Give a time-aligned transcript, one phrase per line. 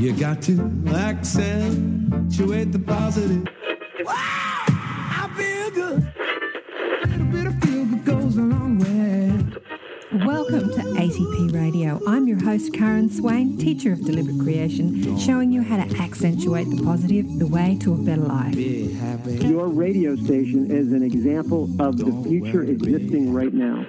[0.00, 3.46] You got to accentuate the positive.
[4.02, 6.12] Wow, I feel good.
[7.04, 10.24] A little bit of feel good goes a long way.
[10.24, 12.00] Welcome to ATP Radio.
[12.06, 16.82] I'm your host, Karen Swain, teacher of deliberate creation, showing you how to accentuate the
[16.82, 18.54] positive, the way to a better life.
[18.54, 23.84] Your radio station is an example of the future existing right now.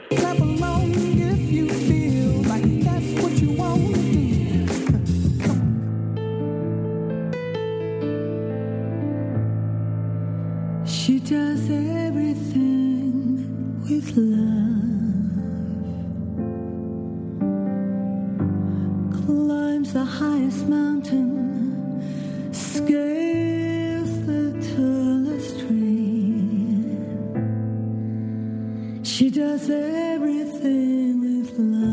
[20.71, 26.85] Mountain, scales the tallest tree.
[29.03, 31.91] She does everything with love.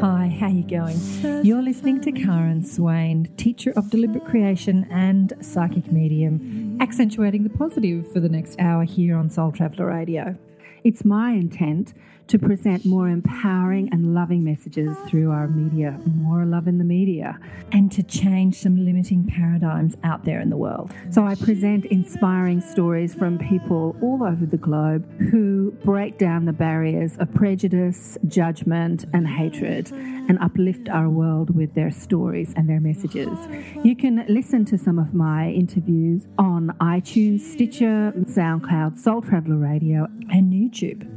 [0.00, 1.00] Hi, how you going?
[1.44, 8.12] You're listening to Karen Swain, teacher of deliberate creation and psychic medium, accentuating the positive
[8.12, 10.36] for the next hour here on Soul Traveller Radio.
[10.84, 11.94] It's my intent
[12.28, 17.38] to present more empowering and loving messages through our media, more love in the media,
[17.72, 20.92] and to change some limiting paradigms out there in the world.
[21.10, 26.52] So I present inspiring stories from people all over the globe who break down the
[26.52, 32.80] barriers of prejudice, judgment, and hatred and uplift our world with their stories and their
[32.80, 33.38] messages.
[33.82, 40.04] You can listen to some of my interviews on iTunes, Stitcher, SoundCloud, Soul Traveller Radio,
[40.30, 41.10] and YouTube.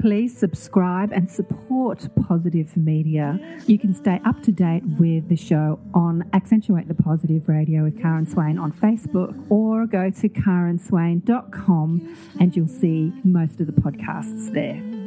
[0.00, 3.38] Please subscribe and support Positive Media.
[3.66, 8.00] You can stay up to date with the show on Accentuate the Positive Radio with
[8.00, 14.52] Karen Swain on Facebook or go to karenswain.com and you'll see most of the podcasts
[14.52, 15.03] there.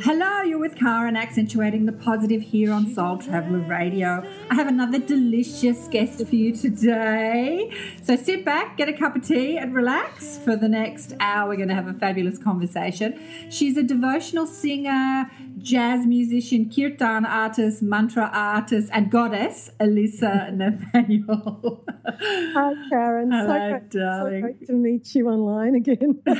[0.00, 4.24] Hello, you're with Karen, accentuating the positive here on Soul Traveller Radio.
[4.50, 7.70] I have another delicious guest for you today.
[8.02, 10.38] So sit back, get a cup of tea, and relax.
[10.38, 13.20] For the next hour, we're going to have a fabulous conversation.
[13.50, 21.84] She's a devotional singer, jazz musician, kirtan artist, mantra artist, and goddess, Alyssa Nathaniel.
[22.06, 23.30] Hi, Karen.
[23.30, 24.34] Hello, so, great, darling.
[24.34, 26.22] so great to meet you online again.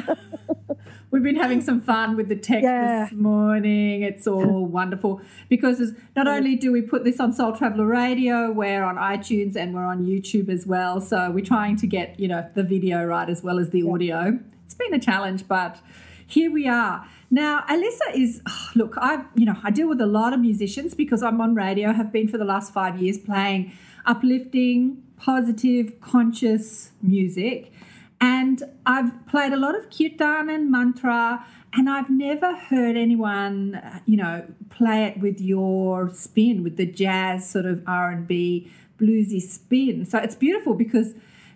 [1.13, 3.05] We've been having some fun with the text Yeah.
[3.05, 3.52] this morning.
[3.55, 8.83] It's all wonderful because not only do we put this on Soul Traveller Radio, we're
[8.83, 11.01] on iTunes and we're on YouTube as well.
[11.01, 14.39] So we're trying to get you know the video right as well as the audio.
[14.65, 15.79] It's been a challenge, but
[16.27, 17.07] here we are.
[17.31, 18.95] Now, Alyssa is oh, look.
[18.99, 21.93] I you know I deal with a lot of musicians because I'm on radio.
[21.93, 23.73] Have been for the last five years playing
[24.07, 27.73] uplifting, positive, conscious music.
[28.23, 33.99] And I've played a lot of kirtan and mantra, and I've never heard anyone, uh,
[34.07, 38.71] you know, play it with your spin, with the jazz sort of R and B
[38.97, 40.05] bluesy spin.
[40.05, 41.15] So it's beautiful because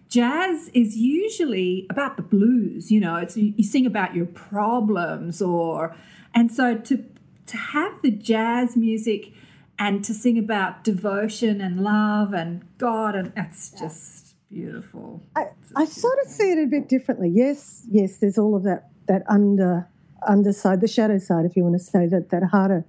[0.08, 2.90] jazz is usually about the blues.
[2.90, 5.94] You know, it's you, sing about your problems, or
[6.34, 7.04] and so to
[7.46, 9.32] to have the jazz music
[9.78, 15.22] and to sing about devotion and love and God, and that's just beautiful.
[15.34, 17.30] I, I sort of see it a bit differently.
[17.32, 19.88] Yes, yes, there's all of that that under
[20.26, 22.84] underside, the shadow side, if you want to say that that harder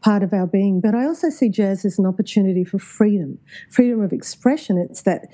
[0.00, 0.80] part of our being.
[0.80, 3.38] But I also see jazz as an opportunity for freedom,
[3.70, 4.78] freedom of expression.
[4.78, 5.28] It's that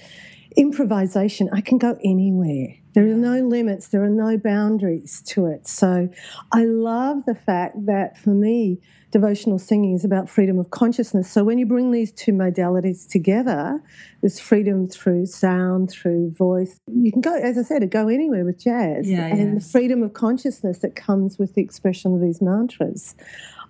[0.57, 1.49] improvisation.
[1.53, 2.77] I can go anywhere.
[2.95, 3.89] There are no limits.
[3.89, 5.67] There are no boundaries to it.
[5.67, 6.09] So
[6.53, 8.79] I love the fact that for me,
[9.11, 11.31] devotional singing is about freedom of consciousness.
[11.31, 13.83] So when you bring these two modalities together,
[14.23, 18.59] this freedom through sound, through voice, you can go, as I said, go anywhere with
[18.59, 19.09] jazz.
[19.09, 19.55] Yeah, and yeah.
[19.55, 23.15] the freedom of consciousness that comes with the expression of these mantras.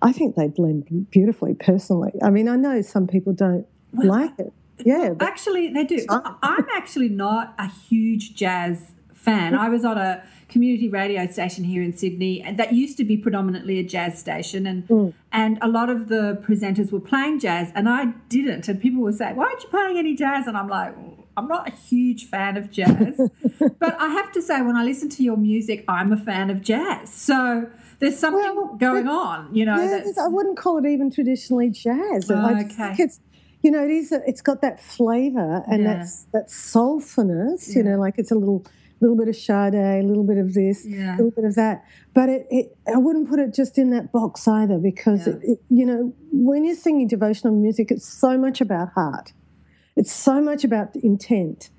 [0.01, 2.13] I think they blend beautifully personally.
[2.23, 4.53] I mean, I know some people don't like it.
[4.83, 6.05] Yeah, Actually, they do.
[6.09, 8.91] I'm actually not a huge jazz
[9.25, 9.49] fan.
[9.55, 13.17] I was on a community radio station here in Sydney, and that used to be
[13.17, 15.13] predominantly a jazz station, and Mm.
[15.31, 18.01] and a lot of the presenters were playing jazz, and I
[18.35, 18.67] didn't.
[18.69, 20.93] And people would say, "Why aren't you playing any jazz?" And I'm like.
[21.37, 23.19] I'm not a huge fan of jazz,
[23.83, 26.61] but I have to say, when I listen to your music, I'm a fan of
[26.61, 27.09] jazz.
[27.13, 27.67] So
[27.99, 29.75] there's something Well, going on, you know.
[29.75, 32.31] yeah, I wouldn't call it even traditionally jazz.
[32.31, 32.67] Oh, I okay.
[32.73, 33.19] think it's,
[33.63, 34.13] you know, it is.
[34.13, 35.95] It's got that flavour and Yeah.
[35.95, 37.75] that's that soulfulness.
[37.75, 38.63] You know, like it's a little
[39.01, 41.15] little bit of Sade, a little bit of this, Yeah.
[41.15, 41.83] a little bit of that.
[42.13, 45.33] But it, it, I wouldn't put it just in that box either because Yeah.
[45.33, 49.33] it, it, you know, when you're singing devotional music, it's so much about heart.
[49.95, 51.69] It's so much about intent.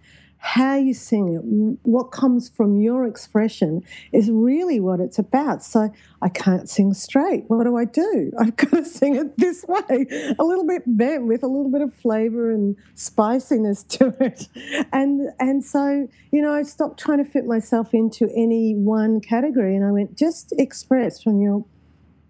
[0.46, 1.40] How you sing it,
[1.82, 3.82] what comes from your expression
[4.12, 5.64] is really what it's about.
[5.64, 7.42] So I can't sing straight.
[7.48, 8.30] What do I do?
[8.38, 10.06] I've got to sing it this way,
[10.38, 14.46] a little bit bent with a little bit of flavour and spiciness to it.
[14.92, 19.74] And and so, you know, I stopped trying to fit myself into any one category
[19.74, 21.64] and I went, just express from your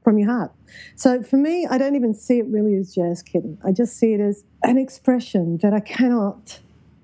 [0.02, 0.52] from your heart.
[0.94, 3.58] So for me, I don't even see it really as jazz kirtan.
[3.62, 6.60] I just see it as an expression that I cannot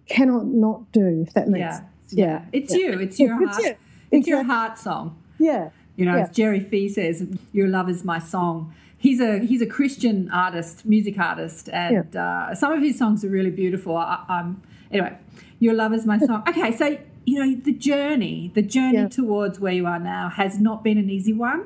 [0.08, 1.70] cannot not do, if that makes Yeah.
[1.76, 1.88] sense.
[2.12, 2.44] Yeah.
[2.52, 2.78] It's yeah.
[2.90, 2.98] you.
[3.00, 3.64] It's your It's heart.
[3.64, 3.74] you.
[4.10, 5.16] It's your heart song.
[5.38, 5.70] Yeah.
[5.96, 6.22] You know, Yeah.
[6.24, 10.86] as Jerry Fee says, "Your love is my song." He's a he's a Christian artist,
[10.86, 13.96] music artist, and uh, some of his songs are really beautiful.
[13.96, 15.16] I, I'm anyway.
[15.58, 16.42] Your love is my song.
[16.48, 19.08] Okay, so you know the journey, the journey Yeah.
[19.08, 21.62] towards where you are now has not been an easy one.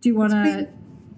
[0.00, 0.68] Do you want to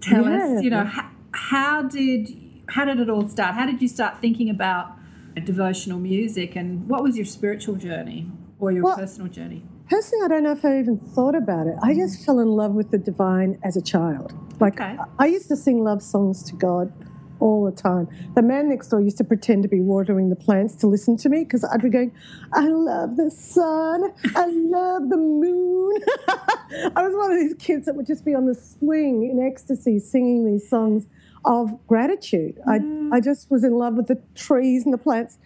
[0.01, 0.57] tell yeah.
[0.57, 0.63] us?
[0.63, 2.35] You know, how, how did
[2.69, 3.55] how did it all start?
[3.55, 4.93] How did you start thinking about
[5.41, 9.63] devotional music, and what was your spiritual journey or your Well, personal journey?
[9.91, 11.75] Personally, I don't know if I even thought about it.
[11.83, 14.33] I just fell in love with the divine as a child.
[14.61, 14.97] Like, Okay.
[15.19, 16.93] I used to sing love songs to God
[17.41, 18.09] all the time.
[18.35, 21.29] The man next door used to pretend to be watering the plants to listen to
[21.29, 22.13] me because I'd be going,
[22.53, 26.01] I love the sun, I love the moon.
[26.29, 30.01] I was one of these kids that would just be on the swing in ecstasy
[30.01, 31.07] singing these songs
[31.49, 32.61] of gratitude.
[32.69, 32.81] I,
[33.11, 35.39] I just was in love with the trees and the plants.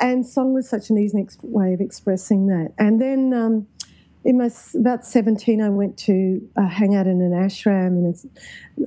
[0.00, 2.72] And song was such an easy way of expressing that.
[2.78, 3.66] And then um,
[4.24, 8.14] in my about 17, I went to uh, hang out in an ashram, in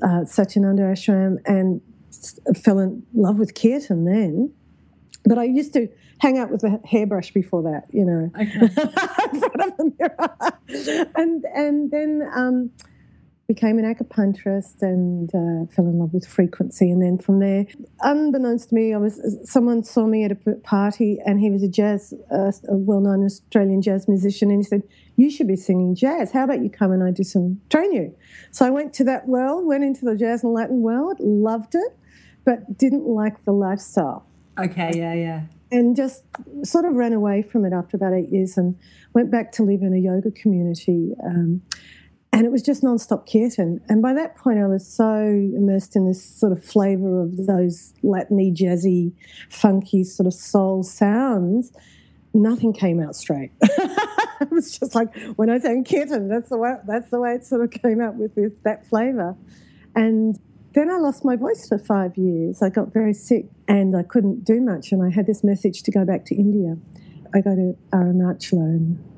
[0.01, 1.81] a, uh, Satyananda ashram, and
[2.57, 4.51] fell in love with kirtan then.
[5.23, 8.59] But I used to hang out with a hairbrush before that, you know, Okay.
[8.62, 11.09] in front of the mirror.
[11.15, 12.71] and, and then um,
[13.47, 16.89] became an acupuncturist and uh, fell in love with frequency.
[16.89, 17.68] And then from there,
[18.01, 21.68] unbeknownst to me, I was someone saw me at a party, and he was a
[21.68, 24.83] jazz, uh, a well-known Australian jazz musician, and he said,
[25.15, 26.31] "You should be singing jazz.
[26.31, 28.15] How about you come and I do some train you?"
[28.51, 31.98] So I went to that world, went into the jazz and Latin world, loved it,
[32.45, 34.25] but didn't like the lifestyle
[34.57, 35.41] Okay, yeah, yeah.
[35.71, 36.24] and just
[36.63, 38.77] sort of ran away from it after about eight years and
[39.13, 41.12] went back to live in a yoga community.
[41.24, 41.62] Um,
[42.35, 43.79] and it was just non-stop kirtan.
[43.87, 47.93] And by that point, I was so immersed in this sort of flavour of those
[48.03, 49.13] Latiny, jazzy,
[49.49, 51.71] funky sort of soul sounds.
[52.33, 53.51] Nothing came out straight.
[53.61, 56.75] it was just like when I sang kirtan, that's the way.
[56.85, 59.38] That's the way it sort of came out with this, that flavour.
[59.95, 60.38] And
[60.73, 62.61] then I lost my voice for five years.
[62.61, 64.91] I got very sick and I couldn't do much.
[64.91, 66.75] And I had this message to go back to India.
[67.33, 69.14] I go to Arunachala the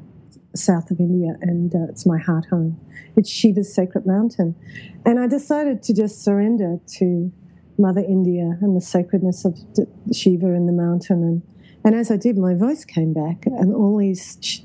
[0.58, 2.80] south of India, and uh, it's my heart home.
[3.16, 4.56] It's Shiva's sacred mountain.
[5.06, 7.32] And I decided to just surrender to
[7.78, 9.58] Mother India and the sacredness of
[10.14, 11.24] Shiva and the mountain.
[11.24, 11.42] And,
[11.84, 14.64] and as I did, my voice came back, and all these ch-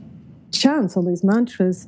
[0.50, 1.87] chants, all these mantras,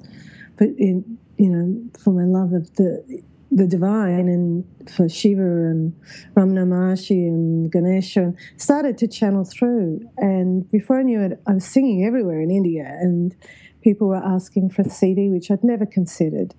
[0.57, 3.23] but in, you know, for my love of the
[3.55, 5.95] the divine and for Shiva and
[6.35, 10.01] Ramana Maharshi and Ganesha and started to channel through.
[10.17, 13.35] And before I knew it, I was singing everywhere in India and
[13.85, 16.55] people were asking for a CD, which I'd never considered.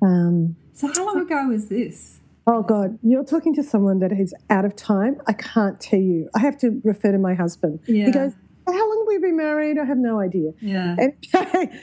[0.00, 2.18] Um, So how long ago was this?
[2.44, 5.20] oh God, you're talking to someone that is out of time.
[5.28, 6.28] I can't tell you.
[6.34, 7.78] I have to refer to my husband.
[7.86, 8.06] Yeah.
[8.06, 8.32] He goes,
[8.66, 9.78] how long have we been married?
[9.78, 10.50] I have no idea.
[10.60, 10.96] Yeah.
[10.98, 11.12] And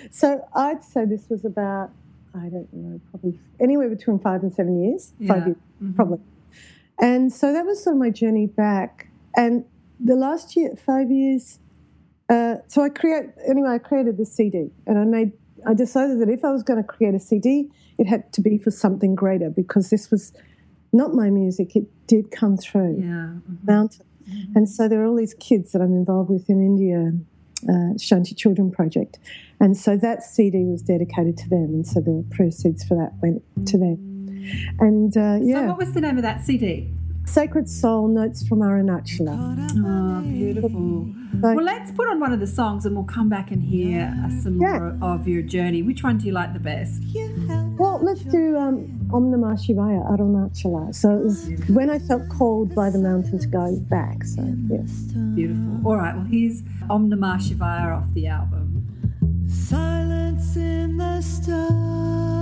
[0.12, 1.92] so I'd say this was about,
[2.36, 5.14] I don't know, probably anywhere between five and seven years.
[5.18, 5.34] Yeah.
[5.34, 5.58] Five years,
[5.96, 6.20] probably.
[7.00, 9.08] And so that was sort of my journey back.
[9.38, 9.64] And
[9.98, 11.60] the last year, five years,
[12.30, 13.70] uh, so I create anyway.
[13.72, 15.32] I created this CD, and I made.
[15.68, 18.58] I decided that if I was going to create a CD, it had to be
[18.58, 20.32] for something greater because this was
[20.94, 21.76] not my music.
[21.76, 23.34] It did come through Yeah.
[23.64, 24.06] mountain.
[24.56, 27.14] And so there are all these kids that I'm involved with in India,
[27.68, 29.18] uh, Shanti Children Project.
[29.60, 31.66] And so that CD was dedicated to them.
[31.74, 33.98] And so the proceeds for that went to them.
[34.80, 36.90] And uh, So what was the name of that CD?
[37.34, 39.36] Sacred Soul Notes from Arunachala.
[39.86, 41.08] Oh, beautiful.
[41.42, 44.12] So- Well, let's put on one of the songs and we'll come back and hear
[44.42, 44.80] some Yeah.
[44.80, 45.84] more of your journey.
[45.84, 47.04] Which one do you like the best?
[47.78, 50.94] Well, let's do um, Om Namah Shivaya, Arunachala.
[50.94, 54.24] So it was when I felt called by the mountain to go back.
[54.24, 54.82] So, yeah.
[55.36, 55.88] Beautiful.
[55.88, 58.66] All right, well, here's Om Namah Shivaya off the album.
[59.48, 62.39] Silence in the storm.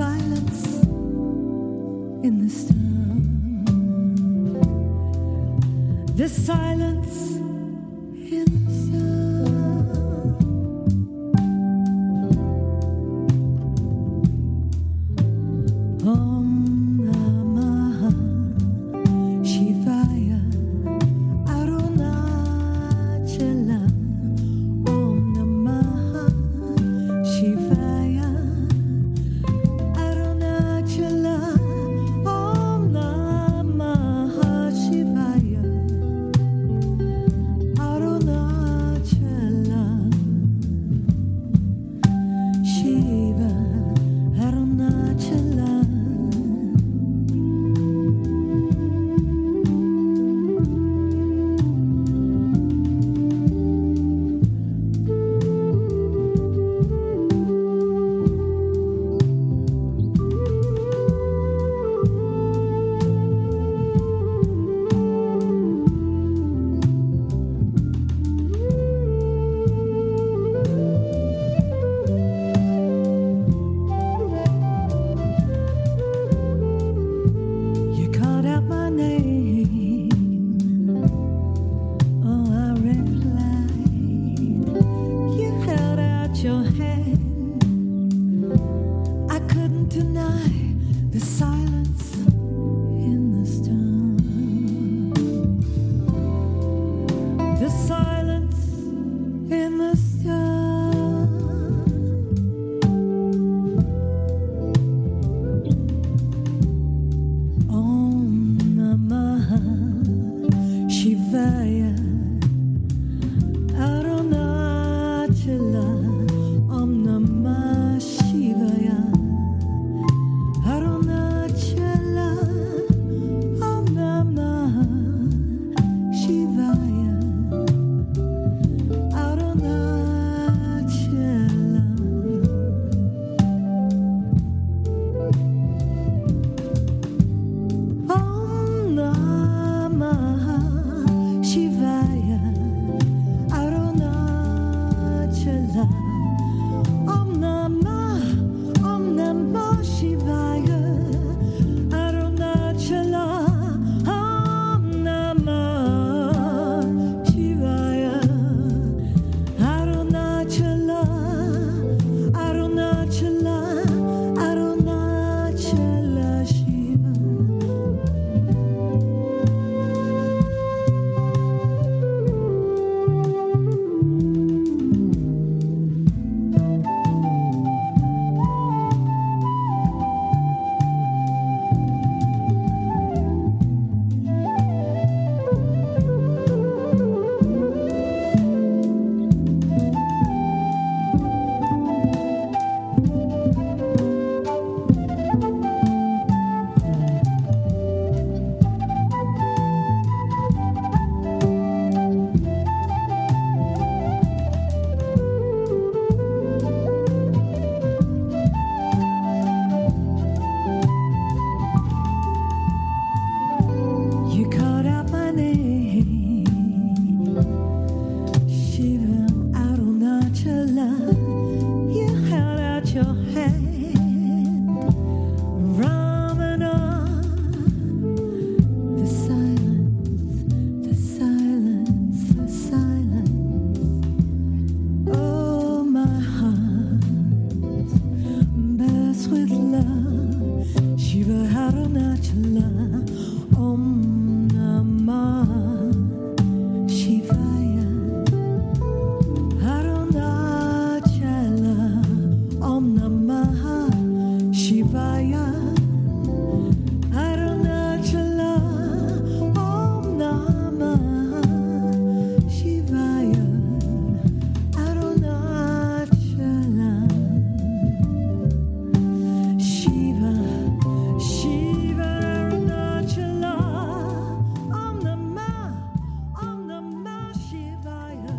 [0.00, 0.64] Silence
[2.26, 3.22] in the storm.
[6.16, 7.39] The silence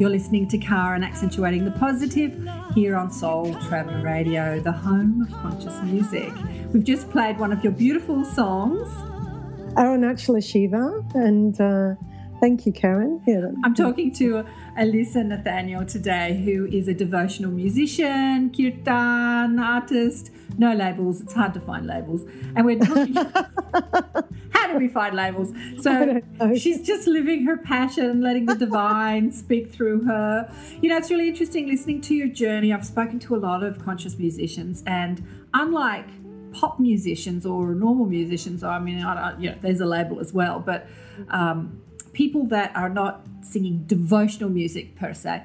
[0.01, 2.35] You're listening to Karen accentuating the positive
[2.73, 6.33] here on Soul Traveller Radio, the home of conscious music.
[6.73, 8.91] We've just played one of your beautiful songs.
[9.75, 11.93] Arunachala Shiva, and uh,
[12.39, 13.21] thank you, Karen.
[13.27, 13.51] Yeah.
[13.63, 14.43] I'm talking to
[14.75, 21.21] Alyssa Nathaniel today, who is a devotional musician, kirtan artist, no labels.
[21.21, 22.23] It's hard to find labels.
[22.55, 23.15] And we're talking.
[24.71, 25.53] do we find labels?
[25.81, 26.21] So
[26.55, 30.53] she's just living her passion, letting the divine speak through her.
[30.81, 32.71] You know, it's really interesting listening to your journey.
[32.71, 36.07] I've spoken to a lot of conscious musicians, and unlike
[36.53, 40.59] pop musicians or normal musicians, I mean, I, you know, there's a label as well,
[40.59, 40.87] but
[41.29, 41.81] um,
[42.13, 45.43] people that are not singing devotional music per se,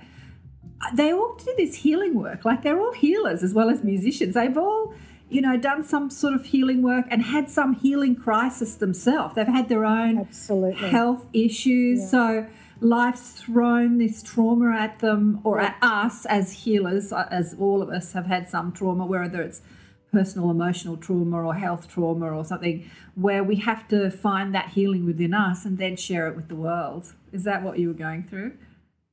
[0.95, 2.45] they all do this healing work.
[2.45, 4.35] Like they're all healers as well as musicians.
[4.35, 4.95] They've all,
[5.29, 9.35] you know, done some sort of healing work and had some healing crisis themselves.
[9.35, 10.89] They've had their own Absolutely.
[10.89, 12.01] health issues.
[12.01, 12.09] Yeah.
[12.09, 12.47] So
[12.81, 17.89] life's thrown this trauma at them or at us as healers, uh, as all of
[17.89, 19.63] us have had some trauma, whether it's
[20.13, 25.05] personal emotional trauma or health trauma or something where we have to find that healing
[25.05, 27.13] within us and then share it with the world.
[27.33, 28.53] Is that what you were going through?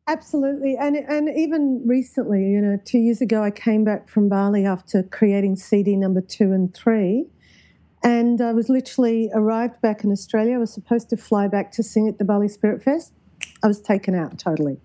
[0.05, 4.65] Absolutely, and and even recently, you know, two years ago, I came back from Bali
[4.65, 7.27] after creating CD number two and three,
[8.03, 10.55] and I was literally arrived back in Australia.
[10.55, 13.13] I was supposed to fly back to sing at the Bali Spirit Fest.
[13.63, 14.77] I was taken out totally,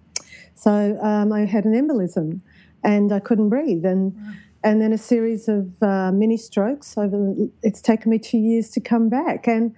[0.54, 2.40] so um, I had an embolism,
[2.84, 4.16] and I couldn't breathe, and
[4.62, 6.96] and then a series of uh, mini strokes.
[6.96, 9.74] Over, it's taken me two years to come back, and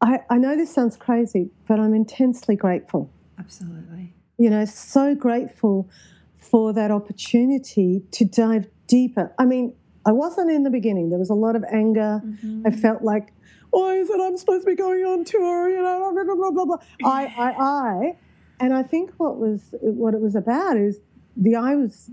[0.00, 4.14] I, I know this sounds crazy, but I'm intensely grateful Absolutely.
[4.38, 5.88] you know, so grateful
[6.36, 9.32] for that opportunity to dive deeper.
[9.38, 9.74] I mean,
[10.06, 11.10] I wasn't in the beginning.
[11.10, 12.20] There was a lot of anger.
[12.66, 13.32] I felt like,
[13.70, 15.68] why is it I'm supposed to be going on tour?
[15.68, 16.76] You know, blah blah blah blah blah.
[17.04, 18.16] I, I, I,
[18.60, 21.00] and I think what was what it was about is
[21.36, 22.10] the I was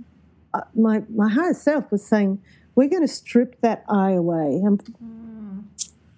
[0.53, 2.41] uh, my my higher self was saying,
[2.75, 4.81] we're going to strip that I away and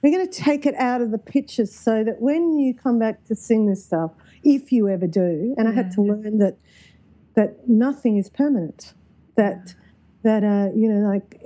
[0.01, 3.23] we're going to take it out of the pictures so that when you come back
[3.25, 4.11] to sing this stuff,
[4.43, 6.58] if you ever do, and I had to learn that
[7.36, 8.93] that nothing is permanent,
[9.36, 9.73] that
[10.23, 11.41] that uh, you know, like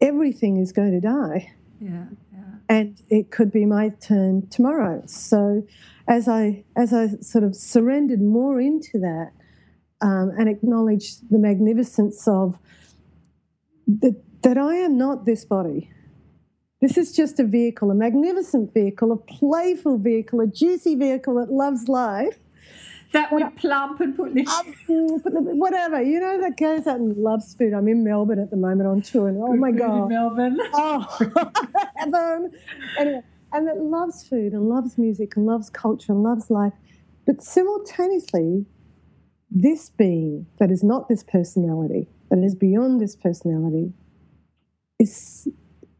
[0.00, 2.04] everything is going to die, Yeah.
[2.32, 2.40] Yeah.
[2.68, 5.02] and it could be my turn tomorrow.
[5.06, 5.66] So,
[6.06, 9.32] as I as I sort of surrendered more into that
[10.00, 12.58] um, and acknowledged the magnificence of
[13.86, 15.90] that that I am not this body.
[16.80, 21.52] This is just a vehicle, a magnificent vehicle, a playful vehicle, a juicy vehicle that
[21.52, 22.38] loves life.
[23.12, 24.52] That would plump and put lips.
[24.86, 25.22] Mm,
[25.56, 27.72] Whatever, you know, that goes out and loves food.
[27.72, 30.08] I'm in Melbourne at the moment on tour, and oh my Food in God.
[30.08, 30.58] Melbourne.
[30.74, 31.18] Oh,
[31.96, 32.52] heaven.
[32.98, 36.74] Anyway, and that loves food and loves music and loves culture and loves life.
[37.26, 38.66] But simultaneously,
[39.50, 43.94] this being that is not this personality, that is beyond this personality,
[44.98, 45.48] is,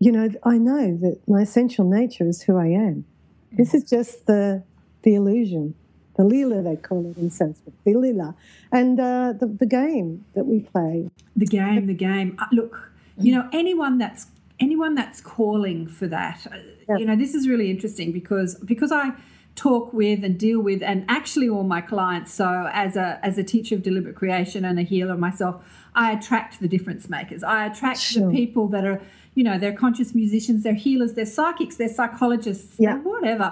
[0.00, 3.04] you know, I know that my essential nature is who I am.
[3.52, 4.62] This is just the,
[5.02, 5.74] the illusion,
[6.16, 8.34] the lila, they call it in Sanskrit, the lila,
[8.70, 11.10] and uh, the, the game that we play.
[11.36, 12.36] The game, the game.
[12.38, 14.26] Uh, look, you know, anyone that's
[14.60, 19.12] anyone that's calling for that, uh, you know, this is really interesting because because I
[19.54, 23.42] talk with and deal with and actually all my clients so as a as a
[23.42, 25.56] teacher of deliberate creation and a healer myself
[25.96, 28.28] i attract the difference makers i attract Sure.
[28.30, 29.02] the people that are
[29.38, 32.94] you know they're conscious musicians they're healers they're psychics they're psychologists Yeah.
[32.94, 33.48] they're whatever.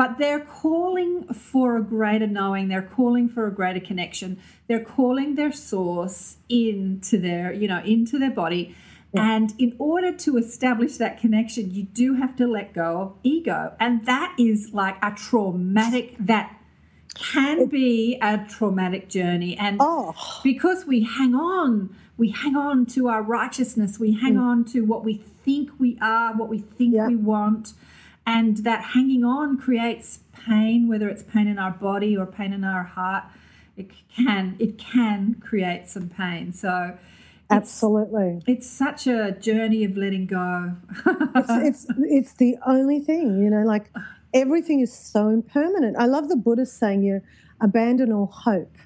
[0.00, 1.12] But they're calling
[1.48, 4.30] for a greater knowing they're calling for a greater connection
[4.66, 6.18] they're calling their source
[6.48, 8.74] into their you know into their body.
[9.14, 13.60] And in order to establish that connection you do have to let go of ego.
[13.84, 16.46] And that is like a traumatic that
[17.18, 23.08] can be a traumatic journey and Oh, because we hang on we hang on to
[23.08, 24.42] our righteousness we hang mm.
[24.42, 27.72] on to what we think we are what we think we want
[28.24, 32.64] and that hanging on creates pain whether it's pain in our body or pain in
[32.64, 33.24] our heart
[33.76, 36.52] it can it can create some pain.
[36.52, 36.96] So
[37.50, 38.42] absolutely.
[38.46, 40.76] it's such a journey of letting go.
[41.34, 43.90] It's, it's it's the only thing you know like
[44.34, 45.96] everything is so impermanent.
[45.98, 47.20] I love the buddhist saying you
[47.60, 48.76] abandon all hope.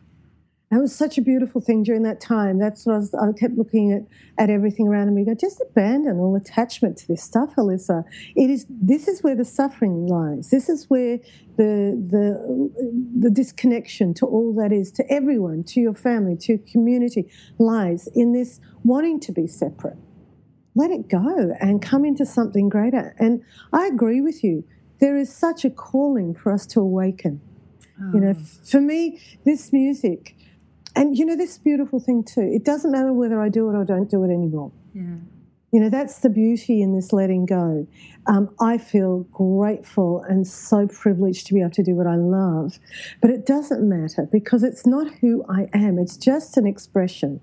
[0.71, 2.59] That was such a beautiful thing during that time.
[2.61, 4.03] That's what i, was, I kept looking at
[4.39, 5.25] at everything around me.
[5.25, 8.05] Go just abandon all attachment to this stuff alyssa.
[8.37, 10.51] It is this is where the suffering lies.
[10.51, 11.19] This is where
[11.57, 12.71] the the
[13.19, 18.09] the disconnection to all that is to everyone to your family to your community lies
[18.15, 19.99] in this wanting to be separate.
[20.77, 23.17] Let it go and come into something greater.
[23.19, 24.63] And I agree with you.
[25.01, 27.41] There is such a calling for us to awaken.
[28.15, 28.35] You know,
[28.65, 30.35] for me, this music
[30.97, 32.51] and you know this beautiful thing too.
[32.53, 34.73] It doesn't matter whether I do it or don't do it anymore.
[34.95, 35.17] Yeah.
[35.73, 37.87] You know, that's the beauty in this letting go.
[38.27, 42.81] Um, I feel grateful and so privileged to be able to do what I love.
[43.21, 47.41] But it doesn't matter because it's not who I am, it's just an expression.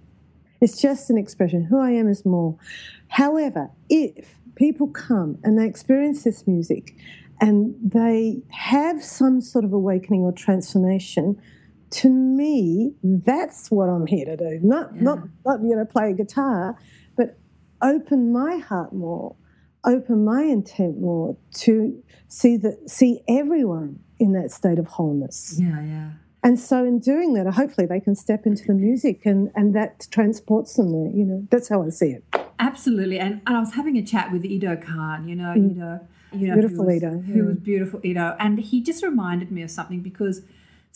[0.59, 1.65] It's just an expression.
[1.65, 2.57] Who I am is more.
[3.09, 6.95] However, if people come and they experience this music
[7.39, 11.39] and they have some sort of awakening or transformation,
[11.89, 14.59] to me, that's what I'm here to do.
[14.61, 15.01] Not, Yeah.
[15.01, 16.77] not, not you know, play a guitar,
[17.15, 17.37] but
[17.81, 19.35] open my heart more,
[19.83, 25.57] open my intent more to see that see everyone in that state of wholeness.
[25.59, 26.09] Yeah, yeah.
[26.43, 30.07] And so in doing that, hopefully they can step into the music and, and that
[30.11, 31.11] transports them there.
[31.13, 32.23] You know, that's how I see it.
[32.59, 33.19] Absolutely.
[33.19, 35.71] And, and I was having a chat with Ido Khan, you know, mm.
[35.71, 35.99] Ido,
[36.31, 36.53] you know.
[36.55, 37.43] Beautiful who was, who yeah.
[37.43, 38.35] was beautiful Ido.
[38.39, 40.41] And he just reminded me of something because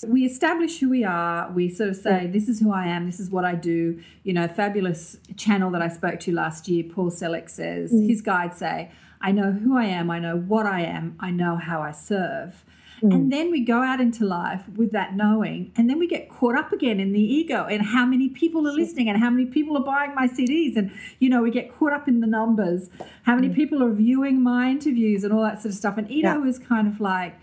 [0.08, 1.52] we establish who we are.
[1.52, 3.06] We sort of say, this is who I am.
[3.06, 4.02] This is what I do.
[4.24, 8.08] You know, fabulous channel that I spoke to last year, Paul Selig says, Mm.
[8.08, 8.92] his guides say,
[9.22, 10.10] I know who I am.
[10.10, 11.16] I know what I am.
[11.20, 12.64] I know how I serve.
[13.02, 13.14] Mm.
[13.14, 16.56] And then we go out into life with that knowing, and then we get caught
[16.56, 19.76] up again in the ego and how many people are listening and how many people
[19.76, 20.76] are buying my CDs.
[20.78, 22.90] And, you know, we get caught up in the numbers,
[23.24, 25.98] how many people are viewing my interviews and all that sort of stuff.
[25.98, 26.34] And Ito Mm.
[26.34, 26.38] Yeah.
[26.38, 27.34] was kind of like,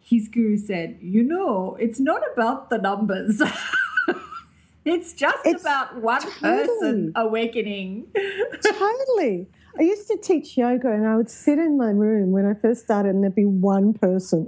[0.00, 3.42] his guru said, you know, it's not about the numbers.
[4.84, 8.06] it's just It's about one totally- person awakening.
[8.62, 9.48] totally.
[9.78, 12.82] I used to teach yoga and I would sit in my room when I first
[12.82, 14.46] started and there'd be one person.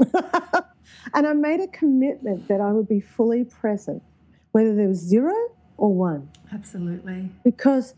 [1.15, 4.03] and I made a commitment that I would be fully present,
[4.51, 5.35] whether there was zero
[5.77, 6.29] or one.
[6.53, 7.31] Absolutely.
[7.45, 7.95] Because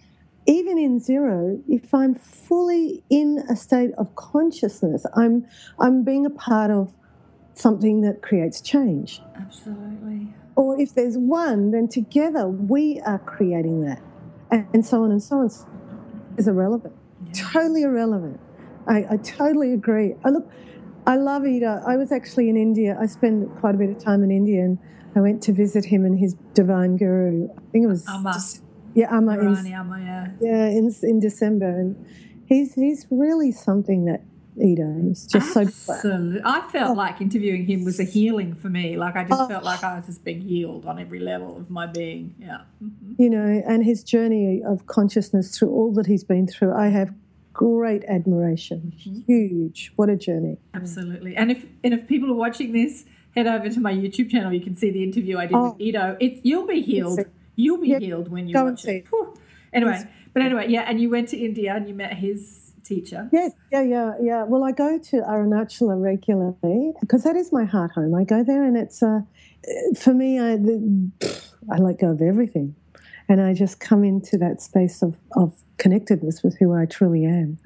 [0.46, 5.46] even in zero, if I'm fully in a state of consciousness, I'm,
[5.78, 6.92] I'm being a part of
[7.54, 9.22] something that creates change.
[9.40, 10.34] Absolutely.
[10.54, 14.02] Or if there's one, then together we are creating that.
[14.50, 15.50] And, and so on and so on.
[16.36, 16.94] Is irrelevant.
[17.34, 18.40] Totally irrelevant.
[18.86, 20.14] I, I totally agree.
[20.24, 20.50] I look,
[21.06, 21.82] I love Ida.
[21.86, 22.96] I was actually in India.
[23.00, 24.78] I spent quite a bit of time in India and
[25.14, 27.48] I went to visit him and his divine guru.
[27.56, 28.32] I think it was Amma.
[28.32, 28.62] just-
[28.94, 30.28] yeah, Amma in, Amma, yeah.
[30.40, 31.68] yeah, in, in December.
[31.68, 31.96] And
[32.44, 34.22] he's he's really something that
[34.62, 35.00] Ida.
[35.08, 36.42] He's just so Absolutely.
[36.44, 38.98] I felt like interviewing him was a healing for me.
[38.98, 39.48] Like I just Oh.
[39.48, 42.34] felt like I was just being healed on every level of my being.
[42.38, 42.62] Yeah.
[42.84, 43.14] Mhm.
[43.18, 47.14] you know, and his journey of consciousness through all that he's been through, I have
[47.52, 48.92] great admiration.
[48.96, 49.92] Huge.
[49.96, 50.58] What a journey.
[50.74, 51.36] Absolutely.
[51.36, 53.04] And if and if people are watching this,
[53.36, 54.52] head over to my YouTube channel.
[54.52, 55.72] You can see the interview I did Oh.
[55.72, 56.16] with Ito.
[56.20, 57.20] It's you'll be healed.
[57.56, 59.06] You'll be Yeah, healed when you watch see it.
[59.12, 59.38] it.
[59.72, 59.98] Anyway,
[60.32, 60.82] but anyway, yeah.
[60.82, 63.28] And you went to India and you met his teacher.
[63.32, 64.42] Yes, yeah, yeah, yeah.
[64.44, 68.14] Well, I go to Arunachala regularly because that is my heart home.
[68.14, 69.20] I go there, and it's uh,
[69.96, 70.38] for me.
[70.40, 71.10] I the,
[71.70, 72.74] I let go of everything,
[73.32, 77.58] and I just come into that space of of connectedness with who I truly am.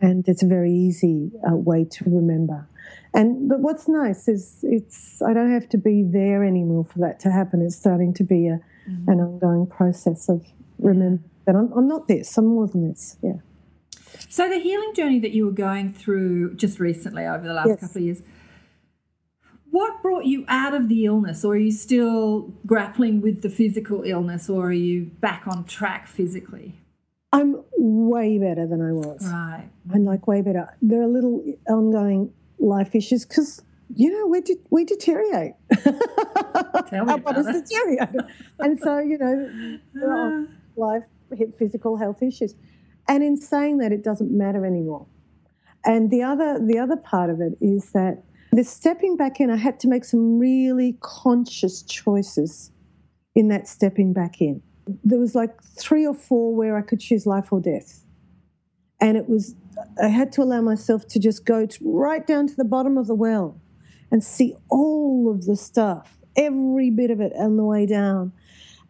[0.00, 2.68] And it's a very easy uh, way to remember.
[3.12, 7.18] And but what's nice is it's I don't have to be there anymore for that
[7.24, 7.60] to happen.
[7.66, 8.58] It's starting to be a,
[9.12, 10.44] an ongoing process of
[10.78, 12.38] remember that I'm, I'm not this.
[12.38, 13.16] I'm more than this.
[13.22, 13.38] Yeah.
[14.28, 17.80] So the healing journey that you were going through just recently over the last Yes.
[17.80, 18.22] couple of years,
[19.72, 24.02] what brought you out of the illness, or are you still grappling with the physical
[24.02, 26.74] illness, or are you back on track physically?
[27.32, 29.26] I'm way better than I was.
[29.26, 29.70] Right.
[29.92, 30.76] I'm like way better.
[30.82, 33.62] There are little ongoing life issues because
[33.96, 35.54] you know we de- we deteriorate.
[35.82, 35.98] Tell me
[36.92, 38.14] Our about bodies deteriorate,
[38.58, 41.04] and so you know there are life
[41.58, 42.54] physical health issues.
[43.08, 45.06] And in saying that, it doesn't matter anymore.
[45.82, 49.56] And the other the other part of it is that the stepping back in, I
[49.56, 52.70] had to make some really conscious choices
[53.34, 54.62] in that stepping back in.
[55.02, 58.04] There was like three or four where I could choose life or death.
[59.00, 59.54] And it was,
[60.00, 63.06] I had to allow myself to just go to, right down to the bottom of
[63.06, 63.58] the well
[64.10, 68.32] and see all of the stuff, every bit of it on the way down.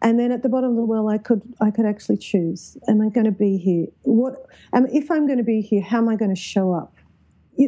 [0.01, 2.99] And then at the bottom of the well, I could I could actually choose: Am
[2.99, 3.87] I going to be here?
[4.01, 4.35] What?
[4.73, 6.92] Um, if I'm going to be here, how am I going to show up?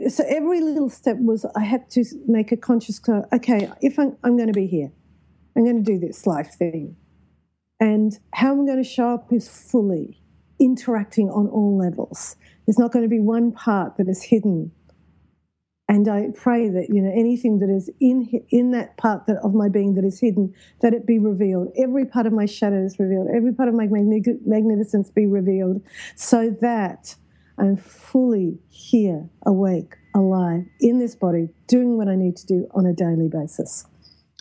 [0.10, 3.00] So every little step was I had to make a conscious.
[3.00, 4.92] co- Okay, if I'm, I'm going to be here,
[5.56, 6.96] I'm going to do this life thing,
[7.80, 10.22] and how I'm going to show up is fully
[10.60, 12.36] interacting on all levels.
[12.66, 14.72] There's not going to be one part that is hidden
[15.88, 19.54] and I pray that you know anything that is in in that part that, of
[19.54, 21.72] my being that is hidden, that it be revealed.
[21.78, 23.28] Every part of my shadow is revealed.
[23.36, 25.82] Every part of my magni- magnificence be revealed,
[26.16, 27.16] so that
[27.58, 32.86] I'm fully here, awake, alive, in this body, doing what I need to do on
[32.86, 33.86] a daily basis.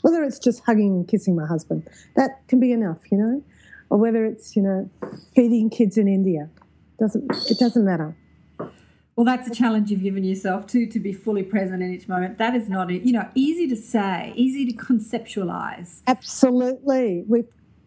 [0.02, 3.42] Whether it's just hugging and kissing my husband, that can be enough, you know,
[3.90, 4.90] or whether it's you know
[5.34, 6.50] feeding kids in India,
[6.98, 8.16] doesn't it doesn't matter.
[9.16, 12.36] Well, that's a challenge you've given yourself too, to be fully present in each moment.
[12.38, 16.02] That is not, you know, easy to say, easy to conceptualize.
[16.08, 17.44] Absolutely, we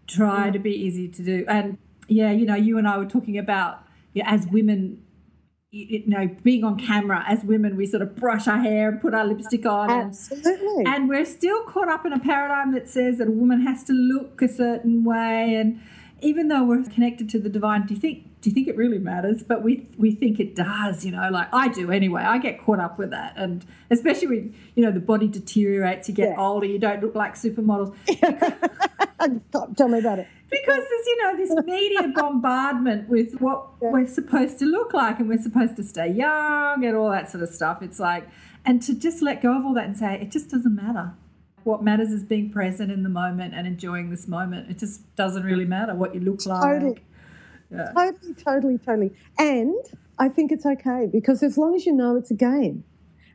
[0.07, 1.43] Try to be easy to do.
[1.49, 3.83] And yeah, you know, you and I were talking about
[4.23, 5.03] know, as women,
[5.71, 9.13] you know, being on camera as women, we sort of brush our hair and put
[9.13, 10.15] our lipstick on, and,
[10.87, 13.93] and we're still caught up in a paradigm that says that a woman has to
[13.93, 15.55] look a certain way.
[15.55, 15.81] And
[16.21, 18.23] even though we're connected to the divine, do you think?
[18.41, 19.43] Do you think it really matters?
[19.43, 21.29] But we we think it does, you know.
[21.31, 22.21] Like I do anyway.
[22.23, 26.15] I get caught up with that, and especially when you know the body deteriorates, you
[26.15, 26.35] get Yeah.
[26.39, 27.95] older, you don't look like supermodels.
[29.75, 30.27] Tell me about it.
[30.49, 33.91] Because there's, you know, this media bombardment with what Yeah.
[33.91, 37.43] we're supposed to look like and we're supposed to stay young and all that sort
[37.43, 37.81] of stuff.
[37.81, 38.27] It's like,
[38.65, 41.13] and to just let go of all that and say, it just doesn't matter.
[41.67, 44.71] What matters is being present in the moment and enjoying this moment.
[44.71, 46.61] It just doesn't really matter what you look like.
[46.61, 47.03] Totally.
[47.69, 47.91] Yeah.
[47.93, 49.11] Totally, totally, totally.
[49.37, 49.75] And
[50.17, 52.85] I think it's okay because as long as you know it's a game,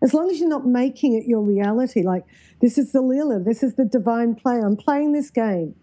[0.02, 2.24] as long as you're not making it your reality, like
[2.62, 5.74] this is the Lila, this is the divine play, I'm playing this game,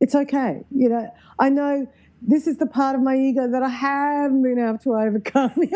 [0.00, 0.62] it's okay.
[0.70, 1.90] You know, I know
[2.22, 5.50] this is the part of my ego that I haven't been able to overcome.
[5.56, 5.74] what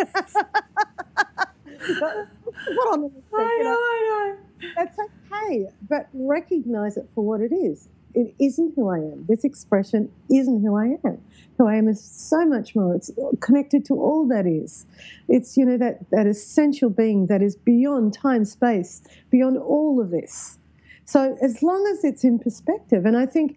[2.93, 4.48] I'm I you know, know, I know.
[4.77, 7.88] That's okay, but recognize it for what it is.
[8.14, 9.27] It isn't who I am.
[9.29, 11.21] This expression isn't who I am.
[11.59, 12.94] Who I am is so much more.
[12.94, 14.87] It's connected to all that is.
[15.29, 20.11] It's, you know, that, that essential being that is beyond time, space, beyond all of
[20.11, 20.59] this.
[21.05, 23.57] So as long as it's in perspective, and I think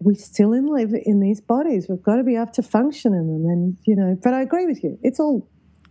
[0.00, 3.26] we still in live in these bodies, we've got to be able to function in
[3.26, 3.50] them.
[3.50, 4.98] And, you know, but I agree with you.
[5.02, 5.46] It's all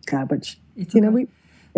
[0.08, 0.60] garbage.
[0.76, 1.28] It's you know, we,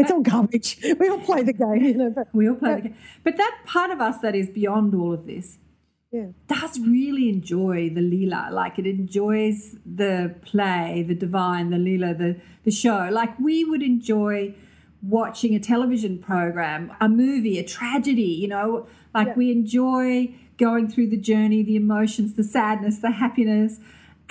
[0.01, 0.77] it's all garbage.
[0.99, 2.95] We all play the game, you know, but We all play the game.
[3.23, 5.57] But that part of us that is beyond all of this
[6.11, 6.27] yeah.
[6.47, 12.35] does really enjoy the lila like it enjoys the play the divine the lila the,
[12.63, 14.53] the show like we would enjoy
[15.01, 18.85] watching a television program a movie a tragedy you know
[19.15, 19.33] like Yeah.
[19.35, 23.79] we enjoy going through the journey the emotions the sadness the happiness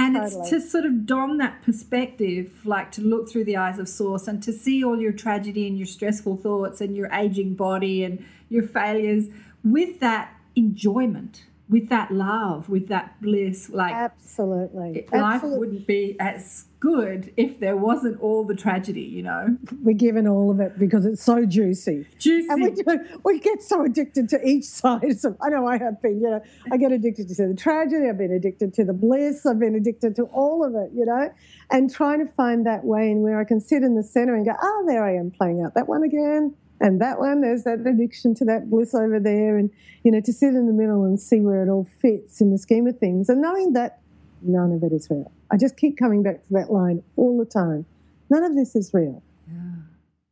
[0.00, 3.88] and it's to sort of don that perspective like to look through the eyes of
[3.88, 8.02] source and to see all your tragedy and your stressful thoughts and your aging body
[8.02, 9.26] and your failures
[9.62, 15.06] with that enjoyment with that love with that bliss like Absolutely.
[15.12, 15.58] life Absolutely.
[15.58, 20.50] wouldn't be as good if there wasn't all the tragedy you know We're given all
[20.50, 22.06] of it because it's so juicy.
[22.18, 25.18] juicy And we, do, we get so addicted to each side.
[25.20, 28.18] So I know I have been, you know, I get addicted to the tragedy, I've
[28.18, 31.30] been addicted to the bliss, I've been addicted to all of it, you know,
[31.70, 34.44] and trying to find that way in where I can sit in the center and
[34.44, 36.54] go, oh, there I am playing out that one again.
[36.80, 39.58] And that one, there's that addiction to that bliss over there.
[39.58, 39.70] And,
[40.02, 42.58] you know, to sit in the middle and see where it all fits in the
[42.58, 43.28] scheme of things.
[43.28, 44.00] And knowing that
[44.42, 45.30] none of it is real.
[45.50, 47.84] I just keep coming back to that line all the time.
[48.30, 49.22] None of this is real.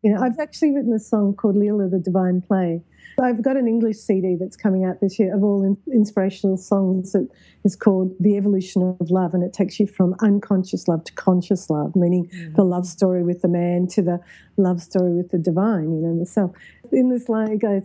[0.03, 2.83] You know, I've actually written a song called Leela the Divine Play.
[3.25, 7.13] I've got an English CD that's coming out this year of all in- inspirational songs
[7.13, 7.29] that
[7.65, 11.69] is called The Evolution of Love, and it takes you from unconscious love to conscious
[11.69, 12.55] love, meaning mm.
[12.55, 14.21] the love story with the man to the
[14.57, 16.53] love story with the divine, you know, the self.
[16.93, 17.83] In this line, it goes,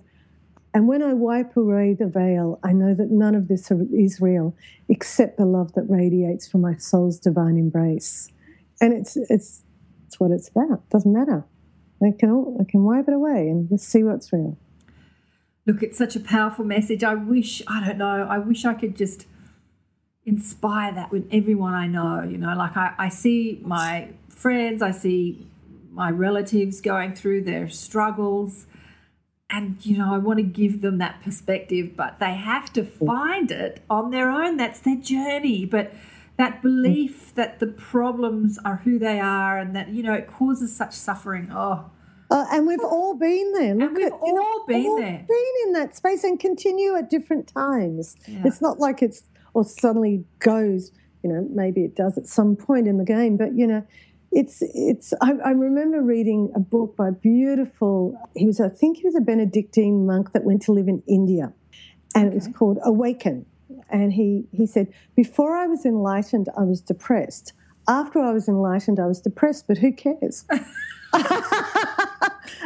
[0.73, 4.55] and when I wipe away the veil, I know that none of this is real
[4.89, 8.29] except the love that radiates from my soul's divine embrace.
[8.81, 9.63] And it's, it's,
[10.07, 10.89] it's what it's about.
[10.89, 11.45] doesn't matter.
[12.03, 14.57] I can, all, I can wipe it away and just see what's real.
[15.65, 17.03] Look, it's such a powerful message.
[17.03, 19.27] I wish, I don't know, I wish I could just
[20.25, 22.21] inspire that with everyone I know.
[22.23, 25.47] You know, like I, I see my friends, I see
[25.91, 28.65] my relatives going through their struggles.
[29.49, 33.05] And, you know, I want to give them that perspective, but they have to mm.
[33.05, 34.57] find it on their own.
[34.57, 35.65] That's their journey.
[35.65, 35.93] But
[36.37, 40.75] that belief that the problems are who they are and that, you know, it causes
[40.75, 41.49] such suffering.
[41.51, 41.91] Oh,
[42.33, 43.75] Uh, and we've all been there.
[43.75, 45.23] Look we've at, you know, all been all there.
[45.27, 48.15] Been in that space and continue at different times.
[48.27, 48.41] Yeah.
[48.45, 49.21] It's not like it's
[49.53, 50.91] or suddenly goes.
[51.21, 53.85] You know, maybe it does at some point in the game, but you know,
[54.31, 55.13] it's it's.
[55.21, 58.19] I, I remember reading a book by a beautiful.
[58.35, 61.53] He was, I think, he was a Benedictine monk that went to live in India,
[62.15, 63.45] and it was called Awaken.
[63.91, 67.53] And he he said, before I was enlightened, I was depressed.
[67.87, 69.67] After I was enlightened, I was depressed.
[69.67, 70.45] But who cares?
[71.13, 71.21] and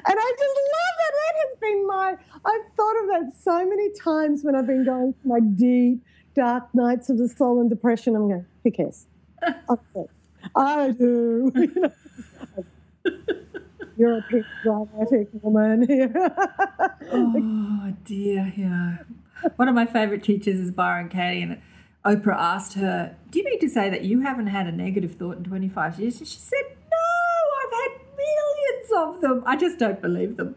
[0.08, 1.14] I just love that.
[1.14, 5.14] That has been my, I've thought of that so many times when I've been going
[5.14, 6.04] through my deep,
[6.36, 8.16] dark nights of the soul and depression.
[8.16, 9.06] I'm going, who cares?
[10.56, 11.52] I do.
[11.56, 11.92] You know?
[13.98, 16.12] You're a big dramatic woman here.
[17.12, 18.98] oh dear, yeah.
[19.56, 21.60] One of my favourite teachers is Byron Katie, and
[22.06, 25.38] Oprah asked her, Do you mean to say that you haven't had a negative thought
[25.38, 26.20] in 25 years?
[26.20, 26.98] And she said, No,
[27.64, 29.44] I've had millions of them.
[29.48, 30.56] I just don't believe them.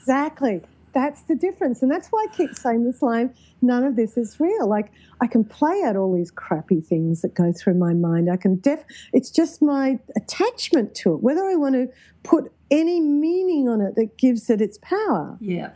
[0.00, 0.62] Exactly.
[0.92, 1.82] That's the difference.
[1.82, 4.66] And that's why I keep saying this line none of this is real.
[4.66, 8.30] Like, I can play out all these crappy things that go through my mind.
[8.30, 11.88] I can def, it's just my attachment to it, whether I want to
[12.22, 15.36] put any meaning on it that gives it its power.
[15.40, 15.72] Yeah.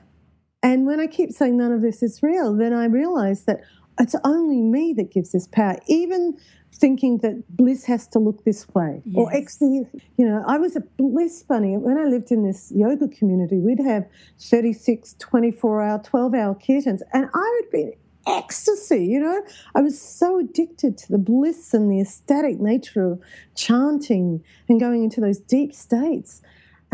[0.62, 3.60] And when I keep saying none of this is real, then I realize that
[4.00, 5.76] it's only me that gives this power.
[5.86, 6.38] Even
[6.76, 9.86] thinking that bliss has to look this way or ecstasy.
[10.16, 11.76] You know, I was a bliss bunny.
[11.76, 14.06] When I lived in this yoga community, we'd have
[14.40, 17.92] 36, 24 hour, 12 hour kirtans, and I would be in
[18.26, 19.42] ecstasy, you know.
[19.74, 23.20] I was so addicted to the bliss and the ecstatic nature of
[23.54, 26.42] chanting and going into those deep states.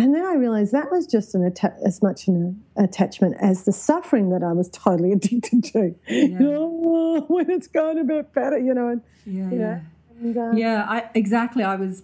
[0.00, 3.72] And then I realized that was just an atta- as much an attachment as the
[3.72, 5.94] suffering that I was totally addicted to.
[6.08, 8.88] You know, when it's going a bit better, you know.
[8.88, 9.50] And, Yeah.
[9.50, 9.80] you know,
[10.22, 11.62] and, um, Yeah, I, exactly.
[11.62, 12.02] I was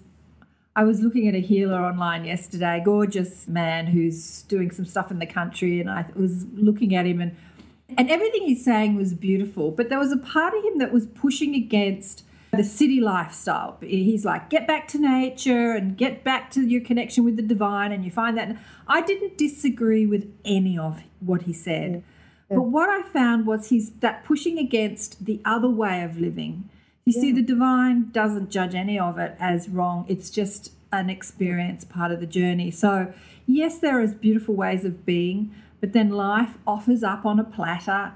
[0.78, 5.18] I was looking at a healer online yesterday, gorgeous man who's doing some stuff in
[5.20, 7.34] the country, and I was looking at him and
[7.96, 11.06] and everything he's saying was beautiful, but there was a part of him that was
[11.06, 12.24] pushing against
[12.56, 13.78] the city lifestyle.
[13.80, 17.92] He's like, get back to nature and get back to your connection with the divine,
[17.92, 18.48] and you find that.
[18.48, 22.02] And I didn't disagree with any of what he said,
[22.48, 26.68] but what I found was he's that pushing against the other way of living.
[27.04, 30.06] You see, the divine doesn't judge any of it as wrong.
[30.08, 32.70] It's just an experience, part of the journey.
[32.70, 33.12] So,
[33.46, 38.12] yes, there is beautiful ways of being, but then life offers up on a platter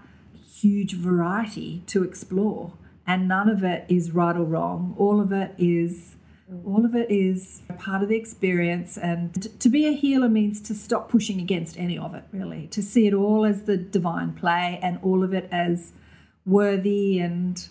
[0.60, 2.72] huge variety to explore,
[3.10, 4.94] and none of it is right or wrong.
[4.96, 6.16] All of it is.
[6.64, 10.74] All of it is part of the experience, and to be a healer means to
[10.74, 12.66] stop pushing against any of it, really.
[12.72, 15.92] To see it all as the divine play and all of it as
[16.44, 17.68] worthy and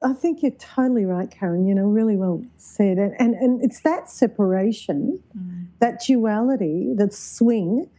[0.00, 1.66] I think you're totally right, Karen.
[1.66, 2.98] You know, really well said.
[2.98, 5.66] And and, and it's that separation, mm.
[5.80, 7.90] that duality, that swing,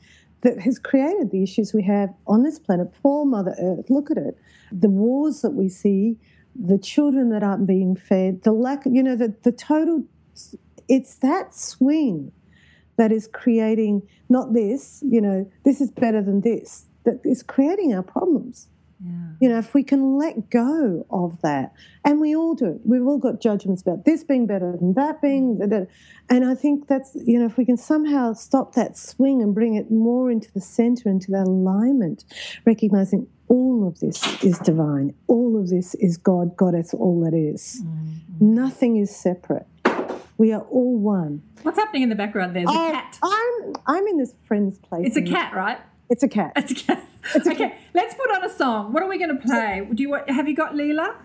[0.42, 2.94] that has created the issues we have on this planet.
[3.04, 3.90] Poor Mother Earth.
[3.90, 4.38] Look at it.
[4.72, 6.18] The wars that we see,
[6.56, 8.86] the children that aren't being fed, the lack.
[8.86, 10.04] You know, the the total.
[10.88, 12.32] It's that swing
[12.98, 15.04] that is creating not this.
[15.06, 16.86] You know, this is better than this.
[17.04, 18.68] That is creating our problems.
[19.40, 21.72] You know, if we can let go of that,
[22.04, 25.58] and we all do, we've all got judgments about this being better than that being,
[26.30, 29.76] and I think that's, you know, if we can somehow stop that swing and bring
[29.76, 32.26] it more into the center, into that alignment,
[32.66, 37.82] recognizing all of this is divine, all of this is God, Goddess, all that is.
[37.84, 38.54] Mm-hmm.
[38.56, 39.66] Nothing is separate.
[40.38, 41.42] We are all one.
[41.64, 42.64] What's happening in the background there?
[42.66, 43.20] There's a Oh, cat.
[43.22, 45.08] I'm, I'm in this friend's place.
[45.08, 45.80] It's a cat, right?
[46.10, 46.54] It's a cat.
[46.56, 47.06] It's a cat.
[47.36, 48.94] It's a okay, let's put on a song.
[48.94, 49.86] What are we going to play?
[49.94, 51.16] Do you have you got Leela?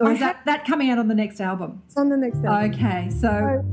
[0.00, 1.82] Or is I that, that coming out on the next album?
[1.86, 2.72] It's on the next album.
[2.72, 3.64] Okay, so So,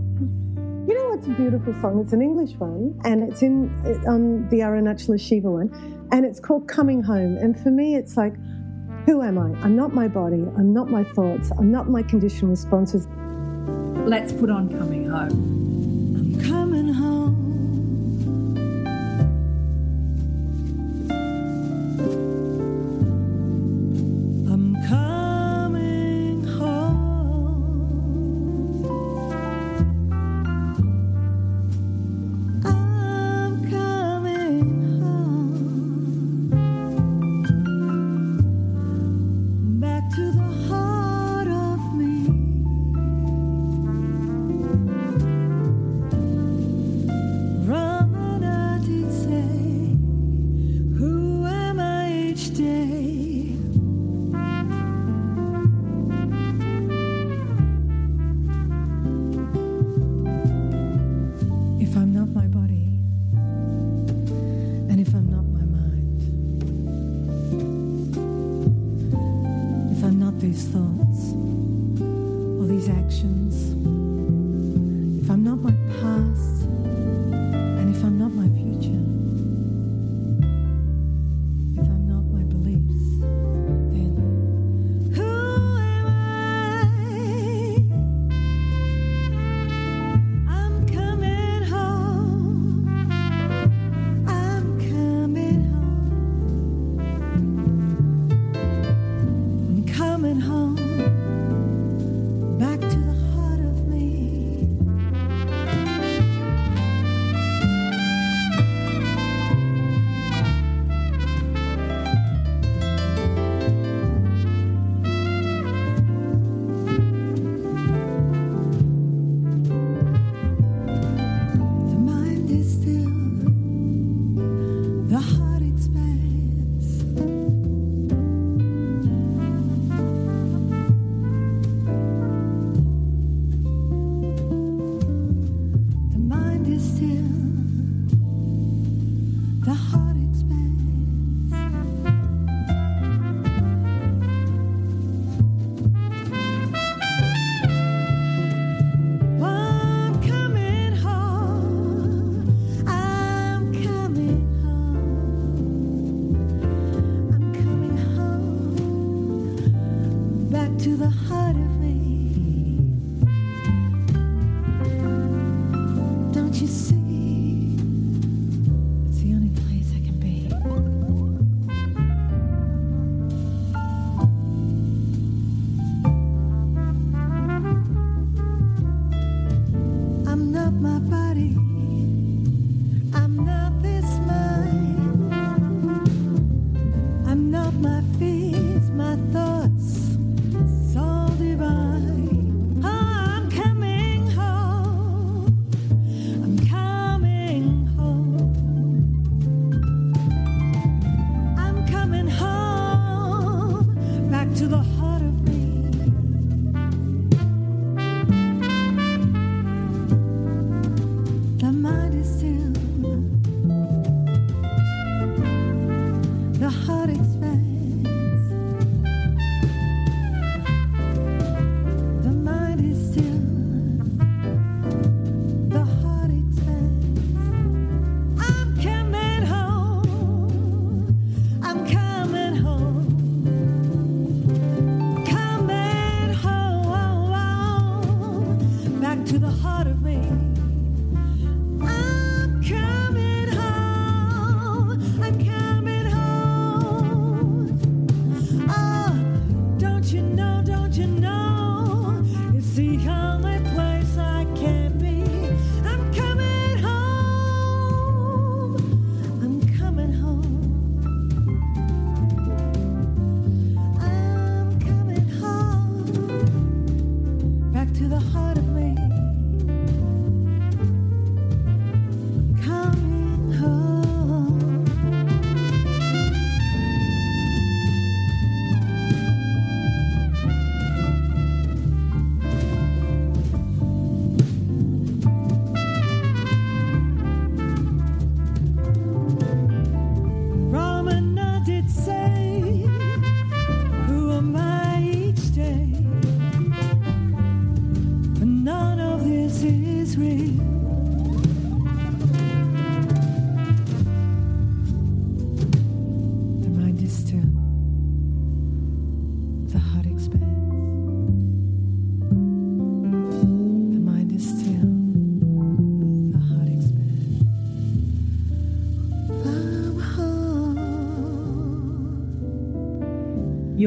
[0.92, 2.00] you know what's a beautiful song?
[2.02, 5.72] It's an English one, and it's in it- on the Arunachala Shiva one,
[6.12, 8.36] and it's called "Coming Home." And for me, it's like,
[9.06, 9.54] who am I?
[9.64, 10.46] I'm not my body.
[10.58, 11.50] I'm not my thoughts.
[11.58, 13.08] I'm not my conditioned responses.
[14.06, 15.30] let's put on Coming Home.
[16.18, 17.51] I'm coming home.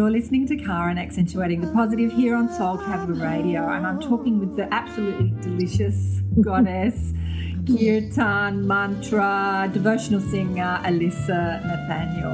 [0.05, 4.39] You're listening to Karen accentuating the positive here on Soul Traveller Radio, and I'm talking
[4.39, 7.15] with the absolutely delicious goddess,
[7.67, 12.33] kirtan, mantra, devotional singer Alyssa Nathaniel.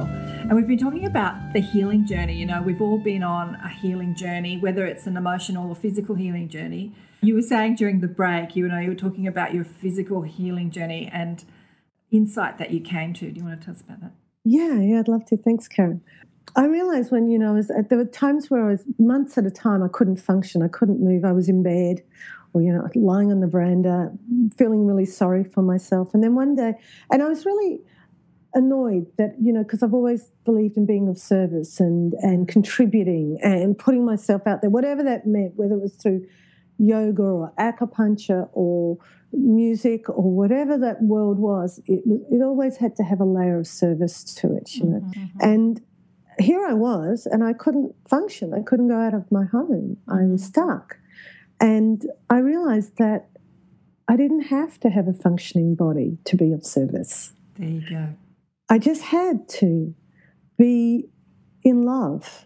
[0.49, 2.35] And we've been talking about the healing journey.
[2.35, 6.15] You know, we've all been on a healing journey, whether it's an emotional or physical
[6.15, 6.93] healing journey.
[7.21, 10.71] You were saying during the break, you know, you were talking about your physical healing
[10.71, 11.41] journey and
[12.11, 13.31] insight that you came to.
[13.31, 14.11] Do you want to tell us about that?
[14.43, 15.37] Yeah, yeah, I'd love to.
[15.37, 16.01] Thanks, Karen.
[16.55, 19.37] I realized when, you know, I was, uh, there were times where I was months
[19.37, 22.03] at a time, I couldn't function, I couldn't move, I was in bed
[22.53, 24.11] or, you know, lying on the veranda,
[24.57, 26.13] feeling really sorry for myself.
[26.13, 26.73] And then one day,
[27.09, 27.79] and I was really
[28.53, 33.39] annoyed that, you know, because I've always believed in being of service and, and contributing
[33.41, 36.27] and putting myself out there, whatever that meant, whether it was through
[36.77, 38.97] yoga or acupuncture or
[39.31, 43.67] music or whatever that world was, it, it always had to have a layer of
[43.67, 44.99] service to it, you know.
[44.99, 45.21] Mm-hmm.
[45.21, 45.39] Mm-hmm.
[45.41, 45.81] And
[46.39, 48.53] here I was, and I couldn't function.
[48.53, 49.97] I couldn't go out of my home.
[50.07, 50.61] I was mm-hmm.
[50.67, 50.97] stuck.
[51.59, 53.29] And I realized that
[54.07, 57.33] I didn't have to have a functioning body to be of service.
[57.57, 58.15] There you go.
[58.69, 59.93] I just had to
[60.57, 61.09] be
[61.63, 62.45] in love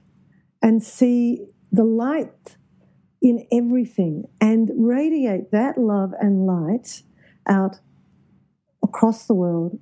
[0.62, 2.58] and see the light
[3.22, 7.04] in everything and radiate that love and light
[7.48, 7.80] out
[8.84, 9.80] across the world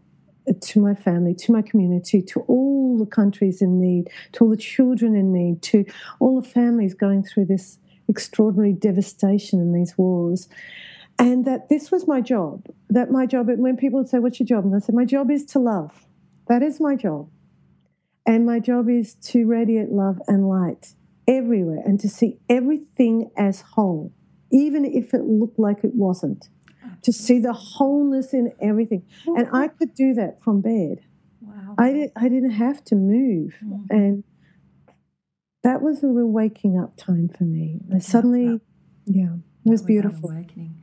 [0.61, 4.57] to my family, to my community, to all the countries in need, to all the
[4.57, 5.85] children in need, to
[6.19, 10.49] all the families going through this extraordinary devastation in these wars.
[11.19, 12.65] And that this was my job.
[12.89, 14.65] That my job, when people would say, What's your job?
[14.65, 16.07] And I said, My job is to love.
[16.47, 17.29] That is my job.
[18.25, 20.95] And my job is to radiate love and light
[21.27, 24.13] everywhere and to see everything as whole,
[24.51, 26.49] even if it looked like it wasn't.
[27.03, 29.05] To see the wholeness in everything.
[29.25, 31.03] And I could do that from bed.
[31.41, 31.75] Wow.
[31.77, 33.55] I, did, I didn't have to move.
[33.89, 34.23] And
[35.63, 37.79] that was a real waking up time for me.
[37.93, 38.61] I suddenly,
[39.05, 39.35] yeah,
[39.65, 40.29] it was an beautiful.
[40.29, 40.81] awakening.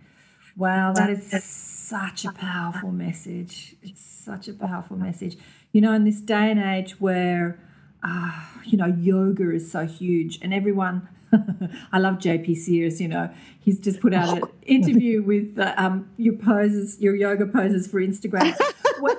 [0.57, 3.77] Wow, that is such a powerful message.
[3.83, 5.39] It's such a powerful message.
[5.73, 7.59] You know, in this day and age where,
[8.03, 11.09] uh, you know, yoga is so huge and everyone,
[11.93, 16.11] I love JP Sears, you know, he's just put out an interview with uh, um,
[16.16, 18.57] your poses, your yoga poses for Instagram.
[19.01, 19.16] where,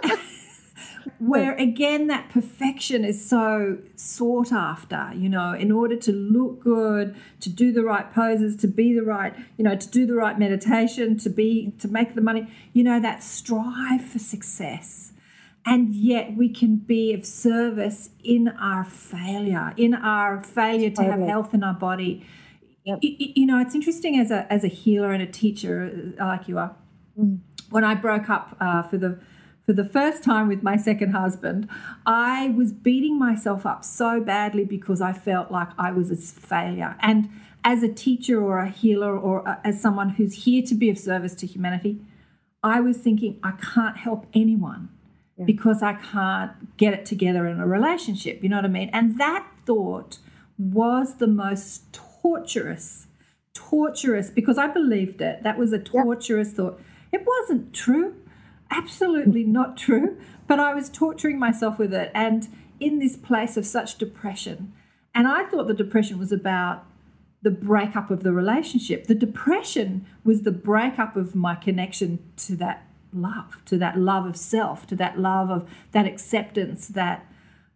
[1.19, 7.15] where again that perfection is so sought after you know in order to look good
[7.39, 10.37] to do the right poses to be the right you know to do the right
[10.37, 12.47] meditation to be to make the money.
[12.73, 15.10] You know that strive for success
[15.65, 21.19] and yet we can be of service in our failure in our failure to have
[21.19, 22.25] health in our body
[22.83, 22.99] Yep.
[23.03, 26.25] Y- y- you know it's interesting as a as a healer and a teacher uh,
[26.25, 26.75] like you are
[27.69, 29.19] when I broke up uh, for the
[29.65, 31.69] for the first time with my second husband,
[32.05, 36.95] I was beating myself up so badly because I felt like I was a failure.
[36.99, 37.29] And
[37.63, 40.97] as a teacher or a healer or uh, as someone who's here to be of
[40.97, 42.01] service to humanity,
[42.63, 44.89] I was thinking I can't help anyone
[45.45, 48.43] because I can't get it together in a relationship.
[48.43, 48.89] You know what I mean?
[48.93, 50.17] And that thought
[50.57, 53.07] was the most torturous,
[53.53, 55.43] torturous because I believed it.
[55.43, 56.79] That was a torturous thought.
[57.11, 58.15] It wasn't true,
[58.69, 60.17] absolutely not true,
[60.47, 62.47] but I was torturing myself with it and
[62.79, 64.73] in this place of such depression.
[65.13, 66.85] And I thought the depression was about
[67.41, 69.07] the breakup of the relationship.
[69.07, 74.35] The depression was the breakup of my connection to that love, to that love of
[74.37, 77.25] self, to that love of that acceptance, that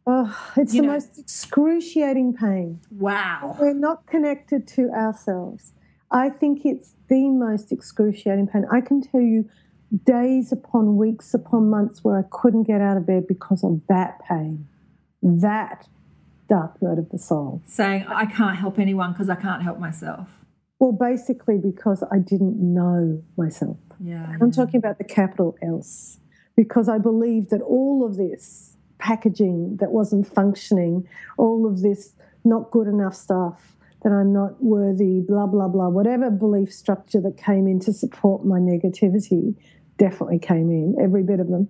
[0.07, 2.79] Oh, it's the know- most excruciating pain.
[2.91, 3.57] wow.
[3.59, 5.73] We're not connected to ourselves.
[6.11, 8.65] I think it's the most excruciating pain.
[8.71, 9.49] I can tell you
[10.03, 14.19] days upon weeks upon months where I couldn't get out of bed because of that
[14.27, 14.67] pain,
[15.23, 15.87] that
[16.47, 17.61] dark night of the soul.
[17.65, 20.27] Saying, I can't help anyone because I can't help myself.
[20.79, 23.77] Well, basically because I didn't know myself.
[23.99, 24.35] Yeah.
[24.41, 26.19] I'm talking about the capital else
[26.55, 32.71] because I believe that all of this packaging that wasn't functioning, all of this not
[32.71, 37.67] good enough stuff, that I'm not worthy, blah, blah, blah, whatever belief structure that came
[37.67, 39.55] in to support my negativity
[39.97, 41.67] definitely came in, every bit of them.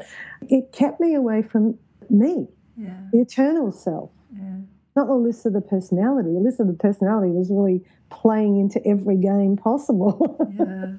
[0.50, 1.78] It kept me away from
[2.10, 2.48] me,
[2.78, 2.98] Yeah.
[3.12, 4.12] the eternal self.
[4.36, 4.58] Yeah.
[4.96, 6.30] Not Alyssa the personality.
[6.30, 10.38] Alyssa the personality was really playing into every game possible.
[10.60, 10.94] Yeah.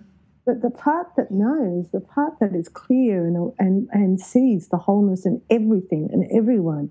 [0.46, 4.76] But the part that knows, the part that is clear and, and, and sees the
[4.76, 6.90] wholeness in everything and everyone,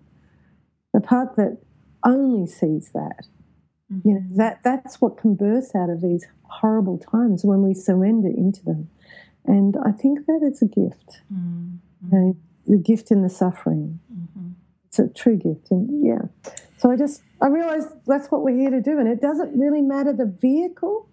[0.94, 1.60] the part that
[2.04, 3.26] only sees that,
[4.04, 8.28] you know, that, that's what can burst out of these horrible times when we surrender
[8.28, 8.90] into them.
[9.46, 11.78] And I think that it's a gift, Mm.
[12.04, 12.38] you know,
[12.68, 14.00] the gift in the suffering.
[14.88, 15.72] It's a true gift.
[15.72, 16.22] And yeah.
[16.78, 18.98] So I just, I realized that's what we're here to do.
[18.98, 21.08] And it doesn't really matter the vehicle.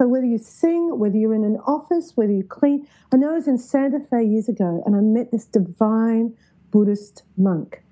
[0.00, 2.86] So whether you sing, whether you're in an office, whether you clean.
[3.12, 6.36] I know I was in Santa Fe years ago and I met this divine
[6.70, 7.82] Buddhist monk.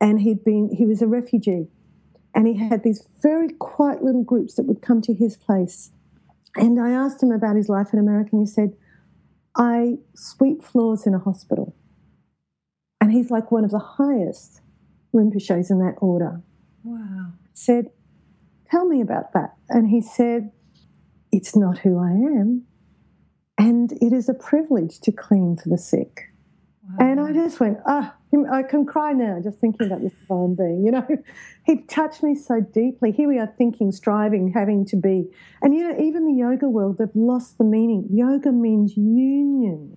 [0.00, 1.68] And he'd been, he was a refugee.
[2.34, 5.90] And he had these very quiet little groups that would come to his place.
[6.56, 8.74] And I asked him about his life in America and he said,
[9.54, 11.76] I sweep floors in a hospital.
[13.00, 14.62] And he's like one of the highest
[15.14, 16.40] Rinpoches in that order
[16.82, 17.32] Wow.
[17.52, 17.90] said,
[18.70, 19.54] Tell me about that.
[19.68, 20.50] And he said,
[21.32, 22.64] It's not who I am.
[23.58, 26.28] And it is a privilege to clean for the sick.
[26.98, 28.16] And I just went, Ah,
[28.50, 30.82] I can cry now just thinking about this divine being.
[30.84, 31.06] You know,
[31.64, 33.12] he touched me so deeply.
[33.12, 35.30] Here we are thinking, striving, having to be.
[35.62, 38.08] And, you know, even the yoga world, they've lost the meaning.
[38.10, 39.96] Yoga means union.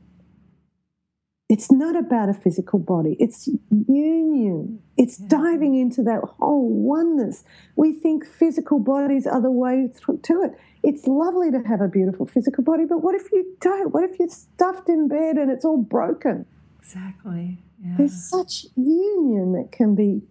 [1.47, 3.15] It's not about a physical body.
[3.19, 3.47] It's
[3.87, 4.79] union.
[4.97, 7.43] It's diving into that whole oneness.
[7.75, 9.89] We think physical bodies are the way
[10.23, 10.51] to it.
[10.85, 13.93] It's lovely to have a beautiful physical body, but what if you don't?
[13.93, 16.45] What if you're stuffed in bed and it's all broken?
[16.79, 17.57] Exactly.
[17.83, 17.95] Yeah.
[17.97, 20.21] There's such union that can be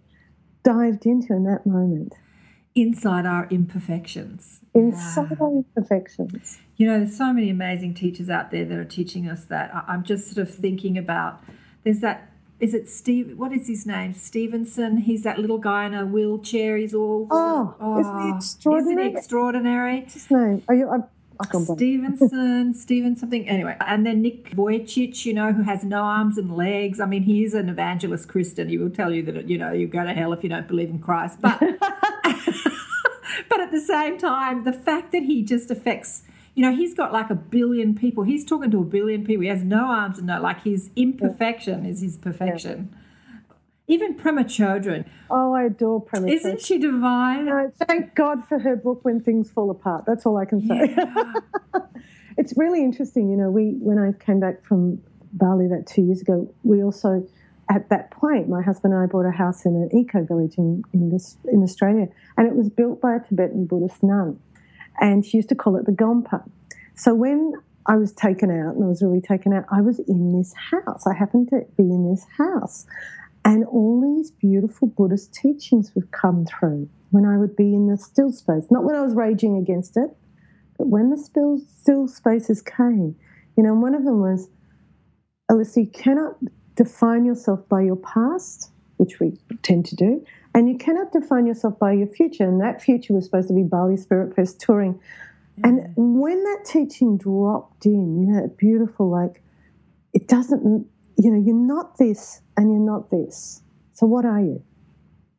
[0.63, 2.13] dived into in that moment.
[2.73, 4.61] Inside our imperfections.
[4.73, 6.59] Inside our imperfections.
[6.77, 9.71] You know, there's so many amazing teachers out there that are teaching us that.
[9.87, 11.41] I'm just sort of thinking about.
[11.83, 12.31] There's that.
[12.59, 13.37] Is it Steve?
[13.37, 14.13] What is his name?
[14.13, 14.97] Stevenson.
[14.97, 16.77] He's that little guy in a wheelchair.
[16.77, 17.27] He's all.
[17.29, 18.91] Oh, isn't he extraordinary?
[18.91, 19.99] Isn't he extraordinary?
[20.01, 20.63] What's his name?
[20.69, 21.03] Are you, I've,
[21.39, 21.79] I've gone blank.
[21.79, 23.47] Stevenson, Steven something.
[23.49, 27.01] Anyway, and then Nick Vujicic, you know, who has no arms and legs.
[27.01, 28.69] I mean, he is an evangelist Christian.
[28.69, 30.89] He will tell you that you know you go to hell if you don't believe
[30.89, 31.41] in Christ.
[31.41, 31.59] But
[33.49, 36.23] but at the same time, the fact that he just affects.
[36.55, 38.23] You know, he's got like a billion people.
[38.23, 39.43] He's talking to a billion people.
[39.43, 42.95] He has no arms and no like his imperfection is his perfection.
[43.87, 47.45] Even Pema Chodron, Oh, I adore Pema isn't she divine?
[47.45, 50.05] No, thank God for her book When Things Fall Apart.
[50.07, 50.95] That's all I can say.
[52.37, 53.29] it's really interesting.
[53.29, 55.01] You know, we when I came back from
[55.33, 57.27] Bali that two years ago, we also
[57.69, 60.83] at that point, my husband and I bought a house in an eco village in
[60.93, 64.39] in, this, in Australia, and it was built by a Tibetan Buddhist nun,
[64.99, 66.47] and she used to call it the Gompa.
[66.95, 67.53] So when
[67.87, 69.65] I was taken out and I was really taken out.
[69.71, 71.05] I was in this house.
[71.05, 72.85] I happened to be in this house.
[73.43, 77.97] And all these beautiful Buddhist teachings would come through when I would be in the
[77.97, 78.65] still space.
[78.71, 80.09] Not when I was raging against it,
[80.77, 83.15] but when the still, still spaces came.
[83.55, 84.49] You know, one of them was,
[85.51, 86.37] Alyssa, you cannot
[86.75, 90.25] define yourself by your past, which we tend to do,
[90.55, 92.45] and you cannot define yourself by your future.
[92.45, 94.99] And that future was supposed to be Bali Spirit Fest touring.
[95.63, 99.43] And when that teaching dropped in, you know, that beautiful, like,
[100.13, 100.87] it doesn't,
[101.17, 103.61] you know, you're not this and you're not this.
[103.93, 104.63] So what are you?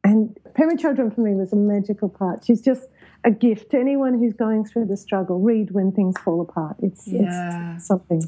[0.05, 2.45] And Pema Chodron for me was a magical part.
[2.47, 2.89] She's just
[3.25, 5.41] a gift to anyone who's going through the struggle.
[5.41, 6.77] Read when things fall apart.
[6.83, 7.77] It's, Yeah.
[7.77, 8.23] it's something.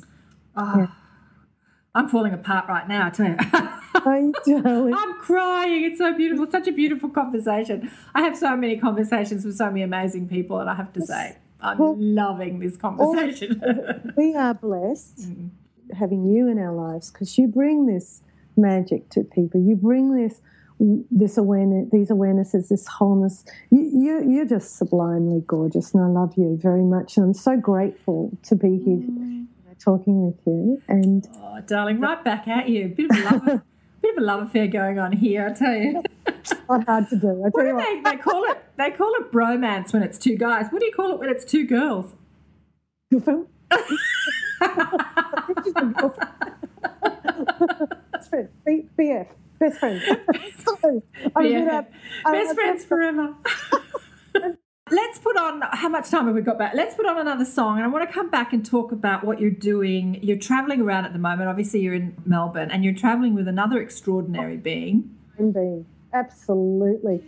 [0.56, 0.90] Oh,
[1.94, 3.36] I'm falling apart right now, I tell you.
[3.40, 4.94] I darling.
[4.96, 5.84] I'm crying.
[5.84, 6.44] It's so beautiful.
[6.44, 7.90] It's such a beautiful conversation.
[8.14, 11.36] I have so many conversations with so many amazing people, and I have to say,
[11.60, 13.60] I'm Well, loving this conversation.
[14.16, 15.50] we are blessed Mm.
[15.98, 18.22] having you in our lives because you bring this
[18.56, 19.60] magic to people.
[19.60, 20.40] You bring this
[21.10, 23.44] this awareness, these awarenesses, this wholeness.
[23.70, 27.16] You, you you're just sublimely gorgeous, and I love you very much.
[27.16, 29.27] And I'm so grateful to be here Mm.
[29.78, 30.82] Talking with you.
[30.88, 32.88] And oh, darling, right back at you.
[32.88, 33.44] Bit of a love,
[34.02, 35.46] bit of a love affair going on here.
[35.48, 36.02] I tell you.
[36.68, 37.28] not hard to do.
[37.28, 38.04] I What tell do you what.
[38.04, 38.64] they, they call it?
[38.76, 40.66] They call it bromance when it's two guys.
[40.70, 42.14] What do you call it when it's two girls?
[46.98, 49.26] Best friend, B- BF,
[49.58, 50.00] best friend.
[50.06, 50.20] I
[51.40, 51.58] was Yeah.
[51.60, 51.86] gonna-
[52.24, 53.34] I- Best friends forever.
[54.90, 56.72] Let's put on, how much time have we got back?
[56.74, 57.76] Let's put on another song.
[57.76, 60.18] And I want to come back and talk about what you're doing.
[60.22, 61.48] You're traveling around at the moment.
[61.48, 65.10] Obviously, you're in Melbourne and you're traveling with another extraordinary being.
[65.36, 65.86] being.
[66.12, 67.22] Absolutely.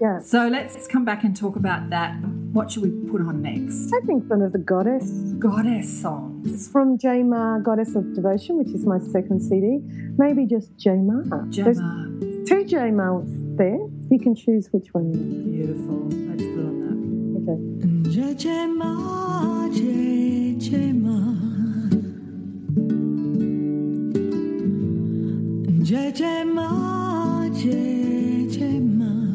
[0.00, 0.18] Yeah.
[0.20, 2.14] So let's come back and talk about that.
[2.52, 3.92] What should we put on next?
[3.94, 6.50] I think one of the goddess Goddess songs.
[6.52, 9.78] It's from Jai Ma, Goddess of Devotion, which is my second CD.
[10.18, 11.22] Maybe just Jai Ma.
[11.48, 12.44] There's Gemma.
[12.46, 13.24] two Jai Ma's
[13.56, 13.78] there.
[14.10, 15.44] You can choose which one you want.
[15.52, 16.08] Beautiful.
[16.28, 17.05] Let's put on that.
[17.48, 17.86] Okay.
[25.86, 29.25] Jai Jai Ma, Jai Jai Ma.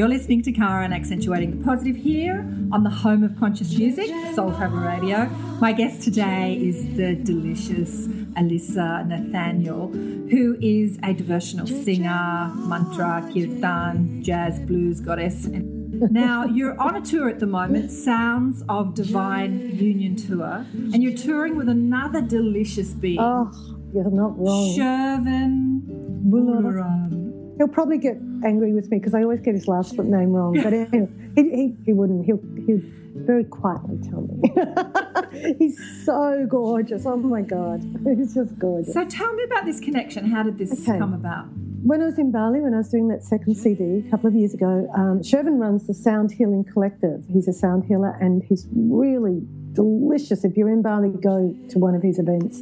[0.00, 2.38] You're listening to Karen accentuating the positive here
[2.72, 5.26] on the home of conscious music, Soul Travel Radio.
[5.60, 14.22] My guest today is the delicious Alyssa Nathaniel, who is a devotional singer, mantra, kirtan,
[14.22, 15.46] jazz, blues goddess.
[15.48, 21.14] Now, you're on a tour at the moment, Sounds of Divine Union Tour, and you're
[21.14, 23.50] touring with another delicious being, Oh,
[23.92, 24.74] you're not wrong.
[24.74, 25.82] Shervin
[26.30, 27.58] Bularam.
[27.58, 30.54] He'll probably get angry with me because I always get his last name wrong.
[30.62, 32.24] But anyway, he, he, he wouldn't.
[32.26, 32.80] He'll, he'll
[33.14, 35.54] very quietly tell me.
[35.58, 37.04] He's so gorgeous.
[37.06, 37.80] Oh my God.
[38.16, 38.94] He's just gorgeous.
[38.94, 40.30] So tell me about this connection.
[40.30, 40.98] How did this Okay.
[40.98, 41.46] come about?
[41.82, 44.34] when I was in Bali, when I was doing that second CD a couple of
[44.34, 47.24] years ago, um, Shervin runs the Sound Healing Collective.
[47.32, 49.40] He's a sound healer and he's really
[49.72, 50.44] delicious.
[50.44, 52.60] If you're in Bali, go to one of his events.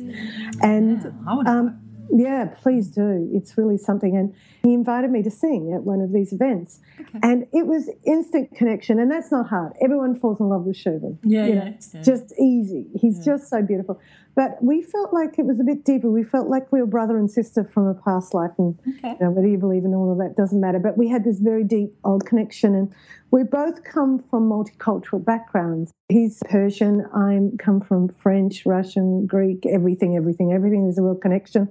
[0.62, 1.80] And Yeah, I um,
[2.10, 3.30] yeah, please do.
[3.32, 4.16] It's really something.
[4.16, 6.80] And he invited me to sing at one of these events.
[7.22, 8.98] And it was instant connection.
[8.98, 9.72] And that's not hard.
[9.82, 11.18] Everyone falls in love with Shervin.
[11.22, 12.02] Yeah, You know, it's yeah.
[12.02, 12.86] just easy.
[12.94, 14.00] He's just so beautiful.
[14.38, 16.08] But we felt like it was a bit deeper.
[16.08, 18.52] We felt like we were brother and sister from a past life.
[18.56, 19.10] And Okay.
[19.10, 20.78] you know, whether you believe in all of that doesn't matter.
[20.78, 22.88] But we had this very deep old connection, and
[23.32, 25.90] we both come from multicultural backgrounds.
[26.08, 27.04] He's Persian.
[27.12, 29.66] I come from French, Russian, Greek.
[29.66, 31.68] Everything, everything, everything is a real connection.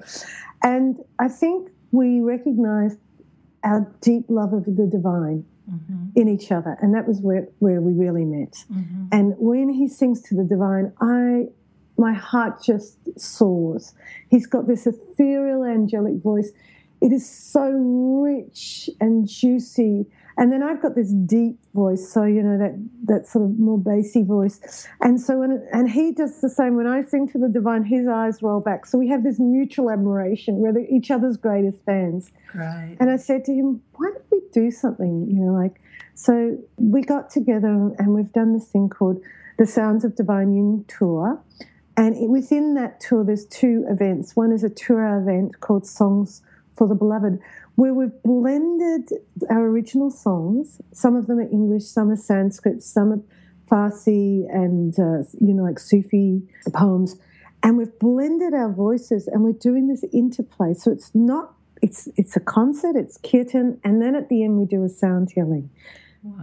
[0.62, 3.00] And I think we recognized
[3.64, 6.20] our deep love of the divine mm-hmm.
[6.20, 8.66] in each other, and that was where where we really met.
[8.70, 9.06] Mm-hmm.
[9.14, 11.48] And when he sings to the divine, I
[11.98, 13.94] my heart just soars.
[14.30, 16.52] He's got this ethereal, angelic voice.
[17.02, 20.08] It is so rich and juicy.
[20.40, 22.76] And then I've got this deep voice, so you know that
[23.06, 24.88] that sort of more bassy voice.
[25.02, 26.76] And so when and he does the same.
[26.76, 28.86] When I sing to the divine, his eyes roll back.
[28.86, 30.58] So we have this mutual admiration.
[30.58, 32.32] We're each other's greatest fans.
[32.52, 32.98] Great.
[33.00, 35.28] And I said to him, why don't we do something?
[35.28, 35.82] You know, like,
[36.14, 39.20] so we got together and we've done this thing called
[39.58, 41.42] the Sounds of Divine Union Tour.
[41.98, 44.36] And it- within that tour, there's two events.
[44.36, 46.42] One is a tour event called Songs
[46.76, 47.40] for the Beloved,
[47.76, 49.12] where we've blended
[49.50, 50.80] our original songs.
[50.94, 53.22] Some of them are English, some are Sanskrit, some are
[53.70, 57.18] Farsi, and, uh, you know, like Sufi poems.
[57.64, 60.74] And we've blended our voices and we're doing this interplay.
[60.76, 64.66] So it's not it's it's a concert, it's kirtan, and then at the end we
[64.66, 65.70] do a sound healing.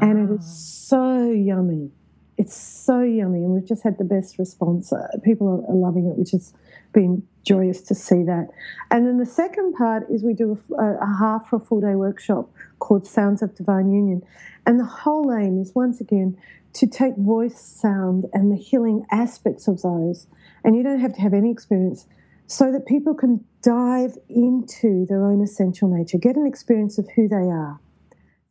[0.01, 0.47] And it is
[0.89, 1.91] so yummy.
[2.37, 4.93] It's so yummy, and we've just had the best response.
[4.93, 6.53] Uh, people are, are loving it, which has
[6.93, 8.49] been joyous to see that.
[8.91, 11.95] And then the second part is we do a, a half for a full day
[11.95, 14.23] workshop called Sounds of Divine Union.
[14.67, 16.37] And the whole aim is once again
[16.75, 20.27] to take voice sound and the healing aspects of those.
[20.65, 22.07] And you don't have to have any experience
[22.47, 27.29] so that people can dive into their own essential nature, get an experience of who
[27.29, 27.79] they are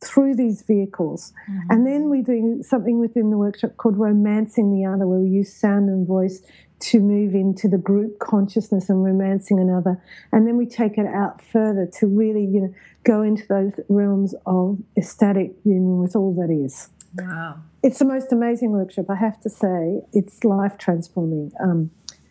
[0.04, 1.32] through these vehicles.
[1.50, 1.70] Mm-hmm.
[1.70, 5.52] And then we do something within the workshop called Romancing the Other, where we use
[5.52, 6.42] sound and voice
[6.80, 10.02] to move into the group consciousness and romancing another.
[10.32, 12.74] And then we take it out further to really, you know,
[13.04, 16.88] go into those realms of ecstatic union with all that is.
[17.16, 17.60] Wow.
[17.82, 20.00] It's the most amazing workshop, I have to say.
[20.12, 21.52] It's life transforming.
[21.62, 21.90] Um,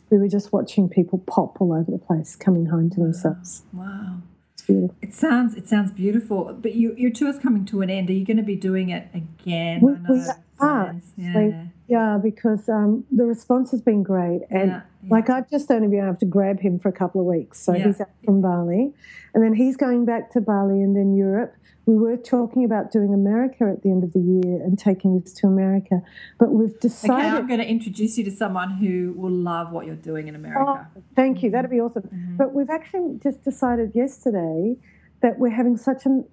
[0.10, 3.64] we were just watching people pop all over the place, coming home to themselves.
[3.72, 4.18] Wow.
[4.66, 4.96] Beautiful.
[5.02, 8.10] It sounds it sounds beautiful, but you, your tour's coming to an end.
[8.10, 9.82] Are you going to be doing it again?
[9.82, 10.20] We, I know we
[10.60, 10.96] are.
[11.18, 11.38] Yeah.
[11.38, 14.42] We- yeah, because um, the response has been great.
[14.50, 15.10] And Yeah, yeah.
[15.10, 17.60] like I've just only been able to grab him for a couple of weeks.
[17.60, 17.86] So Yeah.
[17.88, 18.94] he's out from Bali.
[19.34, 21.56] And then he's going back to Bali and then Europe.
[21.86, 25.34] We were talking about doing America at the end of the year and taking this
[25.34, 26.02] to America.
[26.40, 27.26] But we've decided.
[27.26, 27.38] Okay.
[27.38, 30.40] I'm going to introduce you to someone who will love what you're doing in Oh,
[30.40, 30.88] America.
[31.16, 31.52] thank you.
[31.52, 32.04] That'd be awesome.
[32.04, 32.38] Mm-hmm.
[32.38, 34.78] But we've actually just decided yesterday
[35.22, 36.24] that we're having such a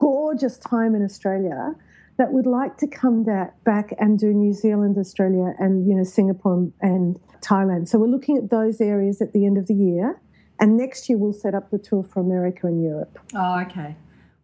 [0.00, 1.74] gorgeous time in Australia
[2.16, 6.70] that we'd like to come back and do New Zealand, Australia, and you know Singapore
[6.80, 7.88] and Thailand.
[7.88, 10.20] So we're looking at those areas at the end of the year,
[10.60, 13.18] and next year we'll set up the tour for America and Europe.
[13.34, 13.96] Oh, okay.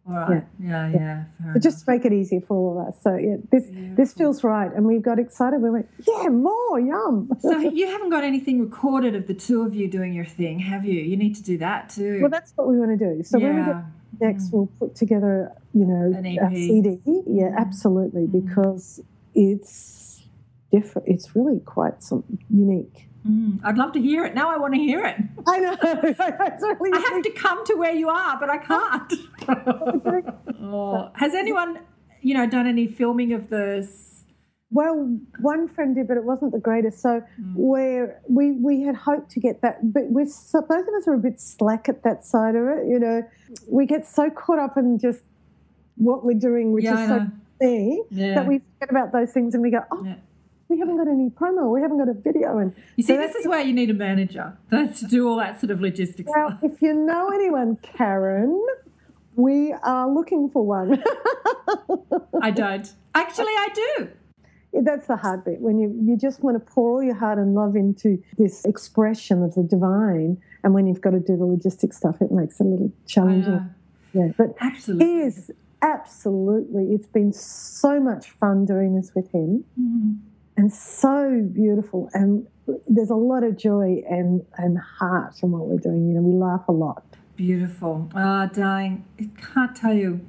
[0.09, 0.45] All right.
[0.59, 1.25] Yeah, yeah.
[1.41, 3.01] fair But just to make it easier for all of us.
[3.03, 5.61] So yeah, this this feels right, and we got excited.
[5.61, 7.31] We went, yeah, more yum.
[7.41, 10.85] So you haven't got anything recorded of the two of you doing your thing, have
[10.85, 11.01] you?
[11.01, 12.19] You need to do that too.
[12.21, 13.23] Well, that's what we want to do.
[13.23, 13.77] So when we get
[14.19, 14.53] Next, mm.
[14.53, 17.01] we'll put together, you know, An a CD.
[17.05, 17.59] Yeah, mm.
[17.59, 18.33] absolutely, mm.
[18.33, 19.01] because
[19.35, 20.23] it's
[20.73, 21.09] different.
[21.09, 23.09] It's really quite some unique.
[23.27, 24.35] Mm, I'd love to hear it.
[24.35, 25.17] Now I want to hear it.
[25.47, 25.77] I know.
[25.83, 29.13] it's really I have to come to where you are, but I can't.
[30.63, 31.11] oh.
[31.15, 31.81] Has anyone,
[32.23, 34.25] you know, done any filming of this?
[34.73, 37.03] Well, one friend did, but it wasn't the greatest.
[37.03, 37.23] So
[37.57, 41.19] where we we had hoped to get that, but we're both of us are a
[41.19, 42.87] bit slack at that side of it.
[42.87, 43.23] You know,
[43.69, 45.21] we get so caught up in just
[45.97, 48.07] what we're doing, which Yeah, is so know.
[48.11, 48.35] Yeah.
[48.37, 50.15] that we forget about those things and we go, oh, Yeah.
[50.69, 53.35] we haven't got any promo, we haven't got a video, and You see, so this
[53.35, 56.49] is where you need a manager that's to do all that sort of logistics Well,
[56.59, 56.61] stuff.
[56.63, 58.59] if you know anyone, Karen,
[59.37, 61.03] we are looking for one.
[62.43, 62.91] I don't.
[63.15, 64.09] Actually, I do.
[64.73, 67.55] That's the hard bit when you, you just want to pour all your heart and
[67.55, 71.93] love into this expression of the divine, and when you've got to do the logistic
[71.95, 73.53] stuff, it makes it a little challenging.
[73.53, 73.67] know.
[74.13, 75.07] Yeah, but Absolutely.
[75.07, 75.51] he is
[75.83, 76.93] absolutely.
[76.93, 80.13] It's been so much fun doing this with him, Mm-hmm.
[80.57, 82.09] and so beautiful.
[82.13, 82.47] And
[82.89, 86.09] there's a lot of joy and and heart in what we're doing.
[86.09, 87.05] You know, we laugh a lot.
[87.37, 88.11] Beautiful.
[88.15, 90.21] Ah, darling, I can't tell you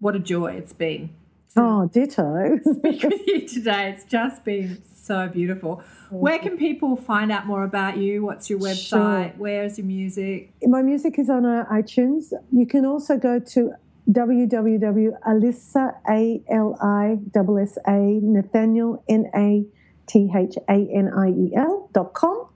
[0.00, 1.10] what a joy it's been
[1.56, 2.58] Oh, ditto.
[2.62, 3.90] Speak with you today.
[3.90, 5.82] It's just been so beautiful.
[6.10, 8.22] Where can people find out more about you?
[8.24, 9.36] What's your website?
[9.36, 10.52] Where's your music?
[10.62, 12.32] My music is on uh, iTunes.
[12.52, 13.72] You can also go to
[14.10, 22.48] www.alissa, A-L-I-S-S-A, Nathaniel, N-A-T-H-A-N-I-E-L dot com.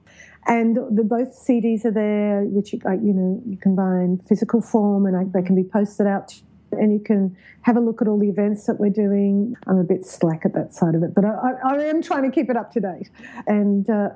[0.47, 4.19] And the both CDs are there, which you, uh, you know you can buy in
[4.29, 6.35] physical form, and I, they can be posted out.
[6.73, 9.55] And you can have a look at all the events that we're doing.
[9.67, 12.23] I'm a bit slack at that side of it, but I, I, I am trying
[12.23, 13.11] to keep it up to date.
[13.47, 14.11] And uh,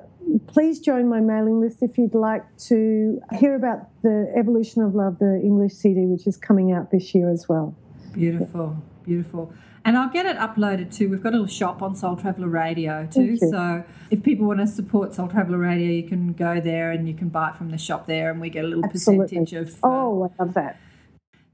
[0.47, 5.19] please join my mailing list if you'd like to hear about the Evolution of Love,
[5.19, 7.75] the English CD, which is coming out this year as well.
[8.13, 9.53] Beautiful, beautiful.
[9.85, 11.09] And I'll get it uploaded too.
[11.09, 13.37] We've got a little shop on Soul Traveller Radio too.
[13.37, 17.13] So if people want to support Soul Traveller Radio, you can go there and you
[17.13, 19.27] can buy it from the shop there, and we get a little Absolutely.
[19.27, 19.75] percentage of.
[19.75, 20.77] Uh, Oh, I love that.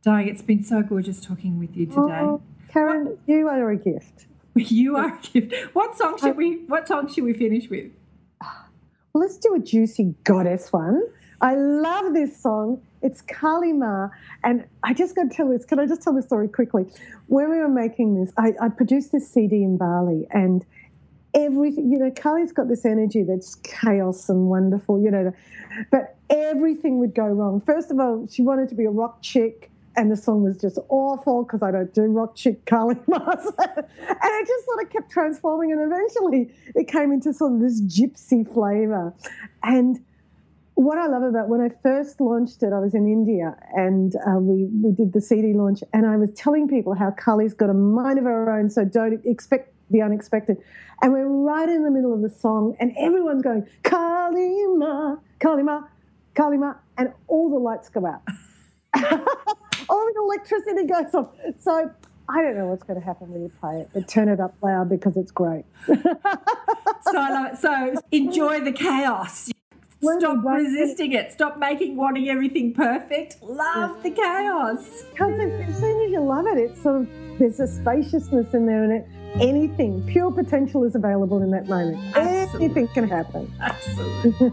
[0.04, 2.20] Darling, it's been so gorgeous talking with you today.
[2.20, 4.28] Oh, Karen, you are a gift.
[4.56, 5.74] You are a gift.
[5.74, 6.58] What song should we?
[6.68, 7.91] What song should we finish with?
[8.39, 11.01] Well, let's do a juicy goddess one.
[11.41, 12.80] I love this song.
[13.01, 14.10] It's Kali Ma.
[14.43, 15.66] And I just got to tell this.
[15.66, 16.86] Can I just tell the story quickly?
[17.28, 20.64] When we were making this, I, I produced this CD in Bali and
[21.34, 25.34] everything, you know, Kali's got this energy that's chaos and wonderful, you know,
[25.89, 27.60] but everything would go wrong.
[27.62, 29.72] First of all, she wanted to be a rock chick.
[29.96, 33.18] And the song was just awful because I don't do rock chick Kali Ma.
[33.20, 35.72] and it just sort of kept transforming.
[35.72, 39.14] And eventually it came into sort of this gypsy flavor.
[39.62, 40.00] And
[40.76, 44.39] what I love about when I first launched it, I was in India and uh,
[44.39, 47.74] we, we did the CD launch, and I was telling people how Kali's got a
[47.74, 50.58] mind of her own, so don't expect the unexpected.
[51.02, 55.64] And we're right in the middle of the song, and everyone's going, Kali Ma, Kali
[55.64, 55.84] Ma.
[56.36, 58.24] Kali Ma, and all the lights go out.
[59.90, 61.30] all the electricity goes off.
[61.60, 61.92] So
[62.30, 64.56] I don't know what's going to happen when you play it, but turn it up
[64.62, 65.66] loud because it's great.
[67.04, 67.58] So I love it.
[67.60, 69.52] So enjoy the chaos.
[70.02, 71.32] Stop resisting it.
[71.32, 73.42] Stop making wanting everything perfect.
[73.42, 75.04] Love the chaos.
[75.12, 77.10] Because as soon as you love it, it's sort of
[77.40, 79.08] there's a spaciousness in there, and it
[79.42, 81.98] anything pure potential is available in that moment.
[82.16, 82.66] Absolutely.
[82.66, 83.54] Anything can happen.
[83.60, 84.52] Absolutely.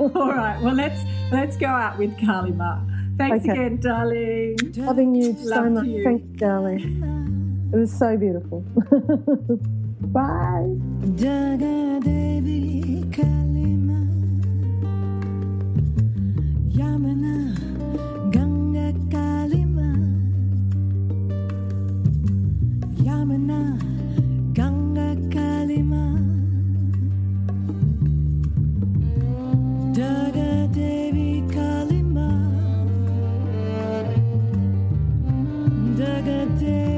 [0.14, 0.60] All right.
[0.62, 1.00] Well, let's
[1.30, 2.80] let's go out with Kali Ma.
[3.16, 3.52] Thanks Okay.
[3.52, 4.56] again, darling.
[4.76, 5.86] Loving you so much.
[5.86, 6.04] you.
[6.04, 7.70] Thank you, darling.
[7.72, 8.60] It was so beautiful.
[10.12, 10.76] Bye.
[11.18, 13.04] Jaga Devi
[36.64, 36.93] Jaga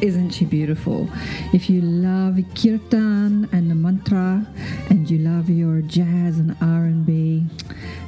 [0.00, 1.10] Isn't she beautiful?
[1.52, 4.46] If you love kirtan and the mantra
[4.88, 7.46] and you love your jazz and R&B,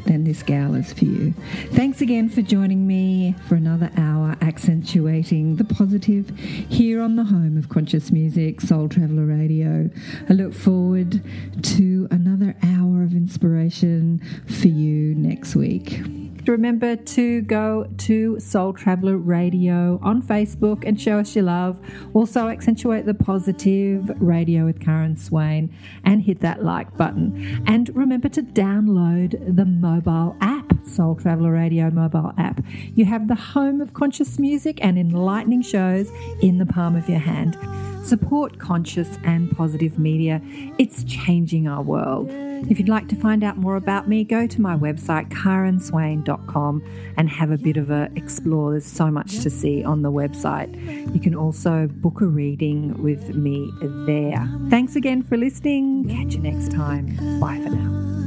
[0.06, 1.34] then this gal is for you.
[1.72, 7.58] Thanks again for joining me for another hour accentuating the positive here on the home
[7.58, 9.90] of conscious music, Soul Traveller Radio.
[10.28, 11.22] I look forward
[11.62, 16.00] to another hour of inspiration for you next week.
[16.46, 21.80] Remember to go to Soul Traveller Radio on Facebook and show us your love.
[22.14, 25.74] Also, accentuate the positive radio with Karen Swain
[26.04, 27.62] and hit that like button.
[27.66, 32.62] And remember to download the mobile app, Soul Traveller Radio mobile app.
[32.94, 37.18] You have the home of conscious music and enlightening shows in the palm of your
[37.18, 37.58] hand.
[38.04, 40.40] Support conscious and positive media.
[40.78, 42.30] It's changing our world.
[42.68, 46.82] If you'd like to find out more about me, go to my website, karenswain.com,
[47.16, 48.72] and have a bit of a explore.
[48.72, 50.72] There's so much to see on the website.
[51.14, 53.70] You can also book a reading with me
[54.06, 54.48] there.
[54.68, 56.08] Thanks again for listening.
[56.08, 57.06] Catch you next time.
[57.40, 58.21] Bye for now.